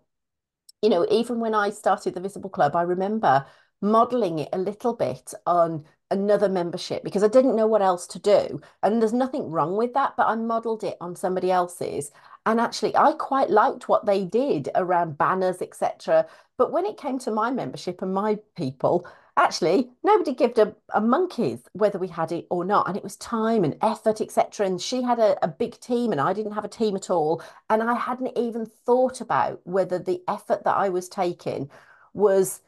you 0.81 0.89
know, 0.89 1.05
even 1.09 1.39
when 1.39 1.55
I 1.55 1.69
started 1.69 2.13
the 2.13 2.21
Visible 2.21 2.49
Club, 2.49 2.75
I 2.75 2.83
remember 2.83 3.45
modeling 3.81 4.39
it 4.39 4.49
a 4.53 4.57
little 4.57 4.93
bit 4.93 5.33
on 5.45 5.85
another 6.11 6.47
membership 6.47 7.03
because 7.03 7.23
I 7.23 7.27
didn't 7.27 7.55
know 7.55 7.67
what 7.67 7.81
else 7.81 8.07
to 8.07 8.19
do. 8.19 8.61
And 8.81 9.01
there's 9.01 9.13
nothing 9.13 9.49
wrong 9.49 9.75
with 9.75 9.93
that, 9.95 10.13
but 10.15 10.27
I 10.27 10.35
modeled 10.35 10.83
it 10.83 10.95
on 11.01 11.15
somebody 11.15 11.51
else's. 11.51 12.11
And 12.45 12.59
actually, 12.59 12.95
I 12.95 13.13
quite 13.13 13.49
liked 13.49 13.89
what 13.89 14.05
they 14.05 14.23
did 14.23 14.69
around 14.75 15.17
banners, 15.17 15.61
etc. 15.61 16.27
But 16.57 16.71
when 16.71 16.85
it 16.85 16.97
came 16.97 17.19
to 17.19 17.31
my 17.31 17.51
membership 17.51 18.01
and 18.01 18.13
my 18.13 18.37
people, 18.55 19.07
actually, 19.37 19.89
nobody 20.03 20.33
gave 20.33 20.57
a, 20.57 20.75
a 20.93 21.01
monkey's 21.01 21.63
whether 21.73 21.99
we 21.99 22.07
had 22.07 22.31
it 22.31 22.45
or 22.49 22.65
not. 22.65 22.87
And 22.87 22.97
it 22.97 23.03
was 23.03 23.15
time 23.17 23.63
and 23.63 23.77
effort, 23.81 24.21
etc. 24.21 24.65
And 24.65 24.81
she 24.81 25.01
had 25.01 25.19
a, 25.19 25.43
a 25.43 25.47
big 25.47 25.79
team 25.79 26.11
and 26.11 26.21
I 26.21 26.33
didn't 26.33 26.53
have 26.53 26.65
a 26.65 26.69
team 26.69 26.95
at 26.95 27.09
all. 27.09 27.41
And 27.69 27.81
I 27.83 27.95
hadn't 27.95 28.37
even 28.37 28.65
thought 28.65 29.21
about 29.21 29.61
whether 29.65 29.99
the 29.99 30.21
effort 30.27 30.63
that 30.65 30.75
I 30.75 30.89
was 30.89 31.09
taking 31.09 31.69
was 32.13 32.61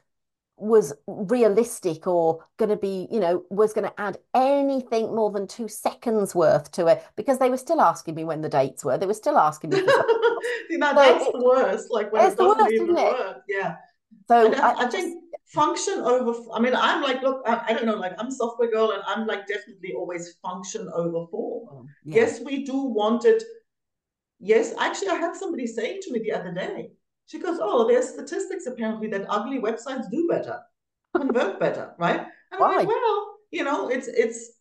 was 0.57 0.93
realistic 1.07 2.07
or 2.07 2.43
going 2.57 2.69
to 2.69 2.77
be, 2.77 3.07
you 3.12 3.19
know, 3.19 3.43
was 3.50 3.74
going 3.74 3.88
to 3.88 4.00
add 4.00 4.17
anything 4.34 5.13
more 5.13 5.29
than 5.29 5.48
two 5.48 5.67
seconds 5.67 6.34
worth 6.34 6.72
to 6.72 6.88
it 6.88 7.03
because 7.17 7.39
they 7.39 7.50
were 7.50 7.57
still 7.57 7.81
asking 7.81 8.15
me 8.15 8.24
when 8.24 8.41
the 8.41 8.50
dates 8.50 8.86
were. 8.86 8.98
They 8.98 9.05
were 9.05 9.13
still 9.13 9.38
asking 9.38 9.72
me. 9.72 9.77
See, 10.69 10.77
that, 10.77 10.95
that's 10.95 11.25
the 11.31 11.41
worst. 11.43 11.91
Like 11.91 12.12
when 12.12 12.24
it 12.24 12.38
doesn't 12.38 12.57
worst, 12.57 12.74
even 12.74 12.95
work. 12.95 13.43
Yeah. 13.48 13.75
So 14.27 14.53
I, 14.53 14.57
I, 14.57 14.86
I, 14.86 14.89
think 14.89 15.24
function 15.48 16.00
over. 16.00 16.34
I 16.53 16.60
mean, 16.60 16.75
I'm 16.75 17.01
like, 17.01 17.22
look, 17.22 17.41
I, 17.45 17.63
I, 17.67 17.74
don't 17.74 17.86
know, 17.86 17.95
like 17.95 18.13
I'm 18.17 18.31
software 18.31 18.72
girl, 18.72 18.91
and 18.91 19.03
I'm 19.07 19.27
like 19.27 19.48
definitely 19.48 19.93
always 19.93 20.36
function 20.41 20.89
over 20.93 21.27
form. 21.27 21.67
Oh, 21.72 21.86
yeah. 22.03 22.22
Yes, 22.22 22.41
we 22.41 22.65
do 22.65 22.75
want 22.75 23.25
it. 23.25 23.43
Yes, 24.39 24.74
actually, 24.79 25.10
I 25.10 25.15
had 25.15 25.36
somebody 25.36 25.67
saying 25.67 26.00
to 26.03 26.12
me 26.12 26.19
the 26.19 26.31
other 26.34 26.53
day. 26.53 26.91
She 27.27 27.39
goes, 27.39 27.60
"Oh, 27.62 27.88
there's 27.88 28.10
statistics 28.10 28.65
apparently 28.65 29.07
that 29.10 29.25
ugly 29.29 29.60
websites 29.60 30.10
do 30.12 30.27
better, 30.29 30.60
convert 31.15 31.60
better, 31.60 31.93
right?" 31.98 32.22
And 32.51 32.60
Why? 32.60 32.72
I'm 32.72 32.77
like, 32.77 32.88
well, 32.88 33.36
you 33.51 33.63
know, 33.63 33.89
it's 33.89 34.07
it's 34.07 34.51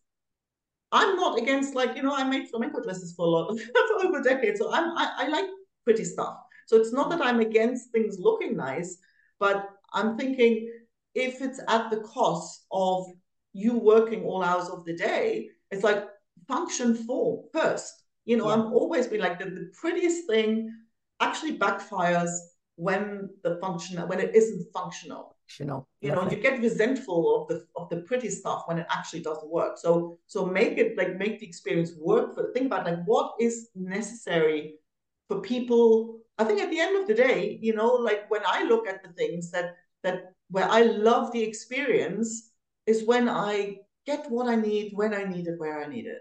I'm 0.91 1.15
not 1.15 1.37
against 1.39 1.75
like 1.75 1.95
you 1.95 2.03
know 2.03 2.15
I 2.15 2.23
made 2.23 2.47
flamenco 2.47 2.81
dresses 2.81 3.13
for 3.15 3.25
a 3.25 3.29
lot 3.29 3.59
for 3.59 4.05
over 4.05 4.19
a 4.19 4.23
decade, 4.23 4.57
so 4.57 4.71
I'm 4.71 4.97
I, 4.97 5.11
I 5.17 5.27
like 5.27 5.45
pretty 5.83 6.03
stuff. 6.03 6.37
So 6.67 6.77
it's 6.77 6.93
not 6.93 7.07
mm. 7.07 7.17
that 7.17 7.25
I'm 7.25 7.39
against 7.39 7.91
things 7.91 8.17
looking 8.19 8.55
nice, 8.55 8.97
but 9.39 9.69
I'm 9.93 10.17
thinking 10.17 10.71
if 11.13 11.41
it's 11.41 11.59
at 11.67 11.89
the 11.89 12.01
cost 12.01 12.65
of 12.71 13.05
you 13.53 13.77
working 13.77 14.23
all 14.23 14.43
hours 14.43 14.67
of 14.67 14.83
the 14.85 14.95
day, 14.95 15.49
it's 15.71 15.83
like 15.83 16.05
function 16.47 16.95
for 16.95 17.45
first. 17.53 17.93
You 18.25 18.37
know, 18.37 18.47
yeah. 18.47 18.55
I'm 18.55 18.73
always 18.73 19.07
been 19.07 19.21
like 19.21 19.39
the, 19.39 19.45
the 19.45 19.71
prettiest 19.79 20.27
thing 20.27 20.71
actually 21.19 21.57
backfires 21.57 22.31
when 22.75 23.29
the 23.43 23.57
function 23.61 23.97
when 24.07 24.19
it 24.19 24.35
isn't 24.35 24.67
functional. 24.73 25.37
Functional. 25.47 25.87
You 26.01 26.11
know, 26.11 26.29
you 26.29 26.37
get 26.37 26.59
resentful 26.59 27.43
of 27.43 27.47
the 27.47 27.65
of 27.75 27.89
the 27.89 27.97
pretty 28.01 28.29
stuff 28.29 28.63
when 28.65 28.79
it 28.79 28.87
actually 28.89 29.21
doesn't 29.21 29.49
work. 29.49 29.77
So 29.77 30.19
so 30.27 30.45
make 30.45 30.77
it 30.77 30.97
like 30.97 31.17
make 31.17 31.39
the 31.39 31.47
experience 31.47 31.91
work 31.97 32.33
for 32.33 32.51
think 32.53 32.67
about 32.67 32.85
like 32.85 32.99
what 33.05 33.33
is 33.39 33.69
necessary 33.75 34.75
for 35.27 35.41
people. 35.41 36.19
I 36.37 36.43
think 36.43 36.61
at 36.61 36.69
the 36.69 36.79
end 36.79 36.99
of 36.99 37.07
the 37.07 37.13
day, 37.13 37.57
you 37.61 37.73
know, 37.73 37.93
like 37.93 38.29
when 38.29 38.41
I 38.45 38.63
look 38.63 38.87
at 38.87 39.03
the 39.03 39.09
things 39.09 39.51
that 39.51 39.75
that 40.03 40.33
where 40.49 40.69
I 40.69 40.83
love 40.83 41.31
the 41.31 41.41
experience 41.41 42.51
is 42.85 43.05
when 43.05 43.27
I 43.29 43.77
get 44.05 44.29
what 44.29 44.47
I 44.47 44.55
need, 44.55 44.91
when 44.93 45.13
I 45.13 45.23
need 45.23 45.47
it, 45.47 45.59
where 45.59 45.83
I 45.83 45.87
need 45.87 46.05
it. 46.05 46.19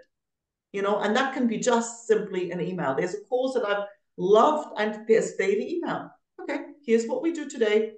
You 0.73 0.83
know, 0.83 1.01
and 1.01 1.15
that 1.17 1.35
can 1.35 1.47
be 1.47 1.59
just 1.59 2.07
simply 2.07 2.51
an 2.51 2.61
email. 2.61 2.95
There's 2.95 3.15
a 3.15 3.21
course 3.29 3.55
that 3.55 3.67
I've 3.67 3.85
loved, 4.17 4.79
and 4.79 5.07
there's 5.07 5.35
daily 5.35 5.77
email. 5.77 6.11
Okay, 6.41 6.59
here's 6.85 7.07
what 7.07 7.23
we 7.23 7.33
do 7.33 7.49
today. 7.49 7.93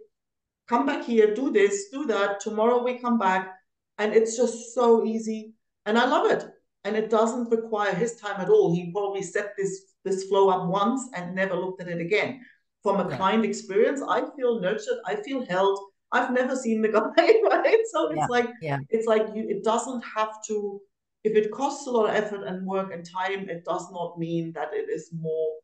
Come 0.69 0.85
back 0.85 1.05
here, 1.05 1.35
do 1.35 1.53
this, 1.53 1.89
do 1.93 2.07
that. 2.07 2.41
Tomorrow 2.41 2.83
we 2.83 2.99
come 2.99 3.19
back. 3.19 3.53
And 3.99 4.13
it's 4.13 4.37
just 4.37 4.75
so 4.75 5.05
easy. 5.05 5.55
And 5.87 5.99
I 5.99 6.07
love 6.07 6.31
it. 6.31 6.45
And 6.85 6.97
it 6.97 7.09
doesn't 7.09 7.51
require 7.51 7.95
his 7.95 8.17
time 8.17 8.41
at 8.41 8.51
all. 8.51 8.75
He 8.75 8.93
probably 8.93 9.23
set 9.23 9.55
this 9.57 9.95
this 10.07 10.25
flow 10.25 10.49
up 10.49 10.69
once 10.69 11.03
and 11.15 11.35
never 11.35 11.55
looked 11.55 11.83
at 11.83 11.89
it 11.89 12.01
again. 12.01 12.41
From 12.83 13.01
a 13.01 13.11
yeah. 13.11 13.17
client 13.17 13.45
experience, 13.45 14.01
I 14.09 14.23
feel 14.37 14.61
nurtured, 14.61 14.99
I 15.05 15.17
feel 15.17 15.45
held. 15.45 15.79
I've 16.13 16.33
never 16.33 16.57
seen 16.57 16.81
the 16.81 16.89
guy, 16.97 17.33
right? 17.51 17.83
So 17.93 18.11
it's 18.11 18.19
yeah. 18.19 18.27
like 18.31 18.49
yeah. 18.63 18.79
it's 18.89 19.07
like 19.07 19.27
you 19.35 19.47
it 19.49 19.65
doesn't 19.65 20.03
have 20.17 20.31
to 20.49 20.81
if 21.27 21.35
it 21.35 21.51
costs 21.51 21.89
a 21.89 21.91
lot 21.91 22.09
of 22.09 22.15
effort 22.15 22.45
and 22.45 22.65
work 22.65 22.93
and 22.93 23.05
time, 23.05 23.49
it 23.49 23.65
does 23.65 23.91
not 23.91 24.17
mean 24.17 24.53
that 24.53 24.69
it 24.73 24.89
is 24.89 25.11
more 25.13 25.57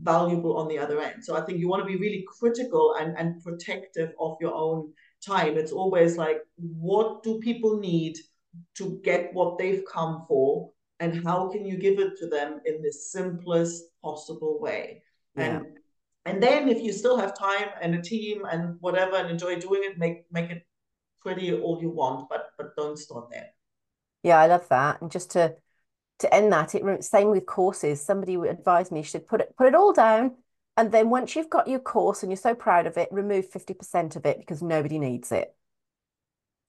valuable 0.00 0.56
on 0.56 0.66
the 0.66 0.76
other 0.76 1.00
end. 1.00 1.24
So 1.24 1.36
I 1.36 1.42
think 1.42 1.60
you 1.60 1.68
want 1.68 1.82
to 1.82 1.86
be 1.86 1.96
really 1.96 2.24
critical 2.26 2.96
and, 2.98 3.16
and 3.16 3.40
protective 3.40 4.12
of 4.18 4.36
your 4.40 4.52
own 4.52 4.92
time. 5.24 5.56
It's 5.56 5.70
always 5.70 6.16
like, 6.16 6.38
what 6.56 7.22
do 7.22 7.38
people 7.38 7.78
need 7.78 8.16
to 8.76 9.00
get 9.04 9.32
what 9.32 9.56
they've 9.56 9.84
come 9.90 10.24
for? 10.26 10.70
And 11.00 11.24
how 11.24 11.48
can 11.48 11.64
you 11.64 11.76
give 11.76 11.98
it 11.98 12.16
to 12.18 12.28
them 12.28 12.60
in 12.64 12.82
the 12.82 12.92
simplest 12.92 13.84
possible 14.02 14.60
way? 14.60 15.02
Yeah. 15.36 15.56
And 15.56 15.66
and 16.26 16.42
then 16.42 16.68
if 16.68 16.80
you 16.80 16.92
still 16.92 17.18
have 17.18 17.38
time 17.38 17.68
and 17.82 17.94
a 17.94 18.00
team 18.00 18.44
and 18.50 18.76
whatever 18.80 19.16
and 19.16 19.30
enjoy 19.30 19.60
doing 19.60 19.82
it, 19.84 19.98
make 19.98 20.24
make 20.30 20.50
it 20.50 20.66
pretty 21.20 21.52
all 21.52 21.80
you 21.80 21.90
want, 21.90 22.28
but 22.28 22.50
but 22.56 22.76
don't 22.76 22.98
start 22.98 23.30
there. 23.30 23.48
Yeah, 24.22 24.38
I 24.38 24.46
love 24.46 24.68
that. 24.68 25.02
And 25.02 25.10
just 25.10 25.32
to 25.32 25.56
to 26.20 26.34
end 26.34 26.52
that, 26.52 26.74
it 26.74 27.04
same 27.04 27.30
with 27.30 27.46
courses. 27.46 28.00
Somebody 28.00 28.36
would 28.36 28.50
advise 28.50 28.90
me, 28.90 29.00
you 29.00 29.04
should 29.04 29.26
put 29.26 29.40
it 29.40 29.54
put 29.56 29.66
it 29.66 29.74
all 29.74 29.92
down. 29.92 30.36
And 30.76 30.90
then 30.90 31.10
once 31.10 31.36
you've 31.36 31.50
got 31.50 31.68
your 31.68 31.78
course 31.78 32.22
and 32.22 32.32
you're 32.32 32.36
so 32.36 32.54
proud 32.54 32.86
of 32.86 32.96
it, 32.98 33.08
remove 33.12 33.50
50% 33.50 34.16
of 34.16 34.26
it 34.26 34.38
because 34.38 34.60
nobody 34.60 34.98
needs 34.98 35.30
it. 35.30 35.54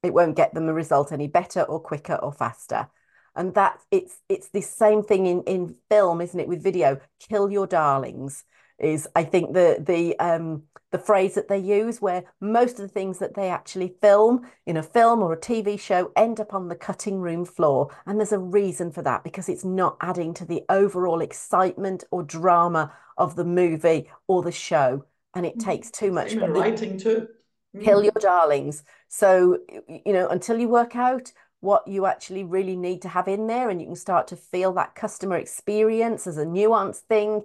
It 0.03 0.13
won't 0.13 0.35
get 0.35 0.53
them 0.53 0.69
a 0.69 0.73
result 0.73 1.11
any 1.11 1.27
better 1.27 1.63
or 1.63 1.79
quicker 1.79 2.13
or 2.13 2.31
faster. 2.31 2.87
And 3.35 3.53
that 3.55 3.79
it's 3.91 4.17
it's 4.29 4.49
the 4.49 4.61
same 4.61 5.03
thing 5.03 5.25
in, 5.25 5.41
in 5.43 5.75
film, 5.89 6.21
isn't 6.21 6.39
it? 6.39 6.47
With 6.47 6.63
video, 6.63 6.99
kill 7.19 7.51
your 7.51 7.67
darlings 7.67 8.43
is 8.79 9.07
I 9.15 9.23
think 9.23 9.53
the 9.53 9.77
the 9.79 10.17
um 10.19 10.63
the 10.91 10.99
phrase 10.99 11.35
that 11.35 11.47
they 11.47 11.57
use 11.57 12.01
where 12.01 12.23
most 12.39 12.73
of 12.73 12.77
the 12.77 12.87
things 12.87 13.19
that 13.19 13.35
they 13.35 13.49
actually 13.49 13.95
film 14.01 14.47
in 14.65 14.77
a 14.77 14.83
film 14.83 15.21
or 15.21 15.33
a 15.33 15.39
TV 15.39 15.79
show 15.79 16.11
end 16.15 16.39
up 16.39 16.53
on 16.53 16.67
the 16.67 16.75
cutting 16.75 17.19
room 17.19 17.45
floor 17.45 17.93
and 18.05 18.19
there's 18.19 18.31
a 18.31 18.39
reason 18.39 18.91
for 18.91 19.01
that 19.01 19.23
because 19.23 19.49
it's 19.49 19.65
not 19.65 19.97
adding 20.01 20.33
to 20.33 20.45
the 20.45 20.63
overall 20.69 21.21
excitement 21.21 22.03
or 22.11 22.23
drama 22.23 22.93
of 23.17 23.35
the 23.35 23.45
movie 23.45 24.09
or 24.27 24.41
the 24.41 24.51
show 24.51 25.03
and 25.33 25.45
it 25.45 25.57
mm. 25.57 25.63
takes 25.63 25.89
too 25.91 26.11
much 26.11 26.33
writing 26.35 26.97
too 26.97 27.27
mm. 27.75 27.83
kill 27.83 28.03
your 28.03 28.13
darlings 28.19 28.83
so 29.07 29.57
you 29.87 30.13
know 30.13 30.27
until 30.29 30.57
you 30.57 30.67
work 30.67 30.95
out 30.95 31.31
what 31.61 31.87
you 31.87 32.05
actually 32.05 32.43
really 32.43 32.75
need 32.75 33.01
to 33.01 33.09
have 33.09 33.27
in 33.27 33.47
there 33.47 33.69
and 33.69 33.81
you 33.81 33.87
can 33.87 33.95
start 33.95 34.27
to 34.27 34.35
feel 34.35 34.73
that 34.73 34.95
customer 34.95 35.37
experience 35.37 36.27
as 36.27 36.37
a 36.37 36.45
nuanced 36.45 37.01
thing 37.07 37.43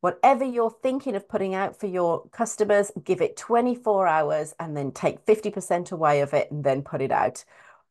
Whatever 0.00 0.44
you're 0.44 0.74
thinking 0.82 1.14
of 1.14 1.28
putting 1.28 1.54
out 1.54 1.78
for 1.78 1.86
your 1.86 2.26
customers, 2.30 2.90
give 3.04 3.20
it 3.20 3.36
24 3.36 4.06
hours 4.06 4.54
and 4.58 4.74
then 4.74 4.92
take 4.92 5.26
50% 5.26 5.92
away 5.92 6.22
of 6.22 6.32
it 6.32 6.50
and 6.50 6.64
then 6.64 6.82
put 6.82 7.02
it 7.02 7.12
out. 7.12 7.44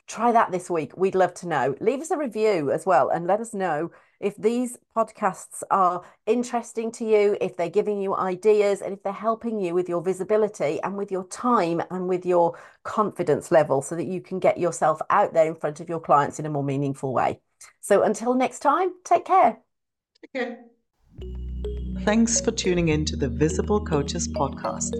Try 0.07 0.31
that 0.31 0.51
this 0.51 0.71
week. 0.71 0.97
We'd 0.97 1.13
love 1.13 1.35
to 1.35 1.47
know. 1.47 1.75
Leave 1.79 2.01
us 2.01 2.09
a 2.09 2.17
review 2.17 2.71
as 2.71 2.83
well 2.83 3.09
and 3.09 3.27
let 3.27 3.39
us 3.39 3.53
know 3.53 3.91
if 4.19 4.35
these 4.35 4.77
podcasts 4.95 5.63
are 5.71 6.03
interesting 6.25 6.91
to 6.93 7.05
you, 7.05 7.37
if 7.39 7.55
they're 7.55 7.69
giving 7.69 8.01
you 8.01 8.15
ideas, 8.15 8.81
and 8.81 8.93
if 8.93 9.01
they're 9.03 9.13
helping 9.13 9.59
you 9.59 9.73
with 9.73 9.87
your 9.87 10.01
visibility 10.01 10.81
and 10.81 10.97
with 10.97 11.11
your 11.11 11.25
time 11.27 11.81
and 11.89 12.07
with 12.07 12.25
your 12.25 12.57
confidence 12.83 13.51
level 13.51 13.81
so 13.81 13.95
that 13.95 14.07
you 14.07 14.21
can 14.21 14.39
get 14.39 14.57
yourself 14.57 15.01
out 15.09 15.33
there 15.33 15.47
in 15.47 15.55
front 15.55 15.79
of 15.79 15.87
your 15.87 15.99
clients 15.99 16.39
in 16.39 16.45
a 16.45 16.49
more 16.49 16.63
meaningful 16.63 17.13
way. 17.13 17.39
So 17.81 18.03
until 18.03 18.33
next 18.33 18.59
time, 18.59 18.93
take 19.03 19.25
care. 19.25 19.59
Take 20.21 20.33
care. 20.33 20.59
Thanks 22.03 22.41
for 22.41 22.51
tuning 22.51 22.89
in 22.89 23.05
to 23.05 23.15
the 23.15 23.27
Visible 23.27 23.85
Coaches 23.85 24.27
podcast. 24.29 24.93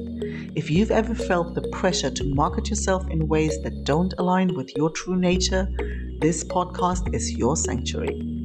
If 0.56 0.70
you've 0.70 0.92
ever 0.92 1.16
felt 1.16 1.56
the 1.56 1.68
pressure 1.70 2.12
to 2.12 2.24
market 2.36 2.70
yourself 2.70 3.10
in 3.10 3.28
ways 3.28 3.62
that 3.64 3.86
don't 3.86 4.14
align 4.18 4.54
with 4.54 4.76
your 4.76 4.90
true 4.92 5.16
nature, 5.16 5.68
this 6.20 6.44
podcast 6.44 7.14
is 7.16 7.32
your 7.32 7.56
sanctuary. 7.56 8.39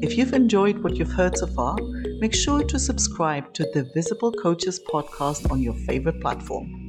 If 0.00 0.16
you've 0.16 0.32
enjoyed 0.32 0.78
what 0.84 0.96
you've 0.96 1.10
heard 1.10 1.36
so 1.36 1.48
far, 1.48 1.76
make 2.20 2.32
sure 2.32 2.62
to 2.62 2.78
subscribe 2.78 3.52
to 3.54 3.64
the 3.74 3.82
Visible 3.94 4.30
Coaches 4.30 4.78
podcast 4.78 5.50
on 5.50 5.60
your 5.60 5.74
favorite 5.74 6.20
platform. 6.20 6.86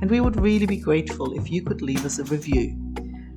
And 0.00 0.10
we 0.10 0.20
would 0.20 0.40
really 0.40 0.64
be 0.64 0.78
grateful 0.78 1.38
if 1.38 1.50
you 1.50 1.60
could 1.60 1.82
leave 1.82 2.06
us 2.06 2.18
a 2.18 2.24
review. 2.24 2.74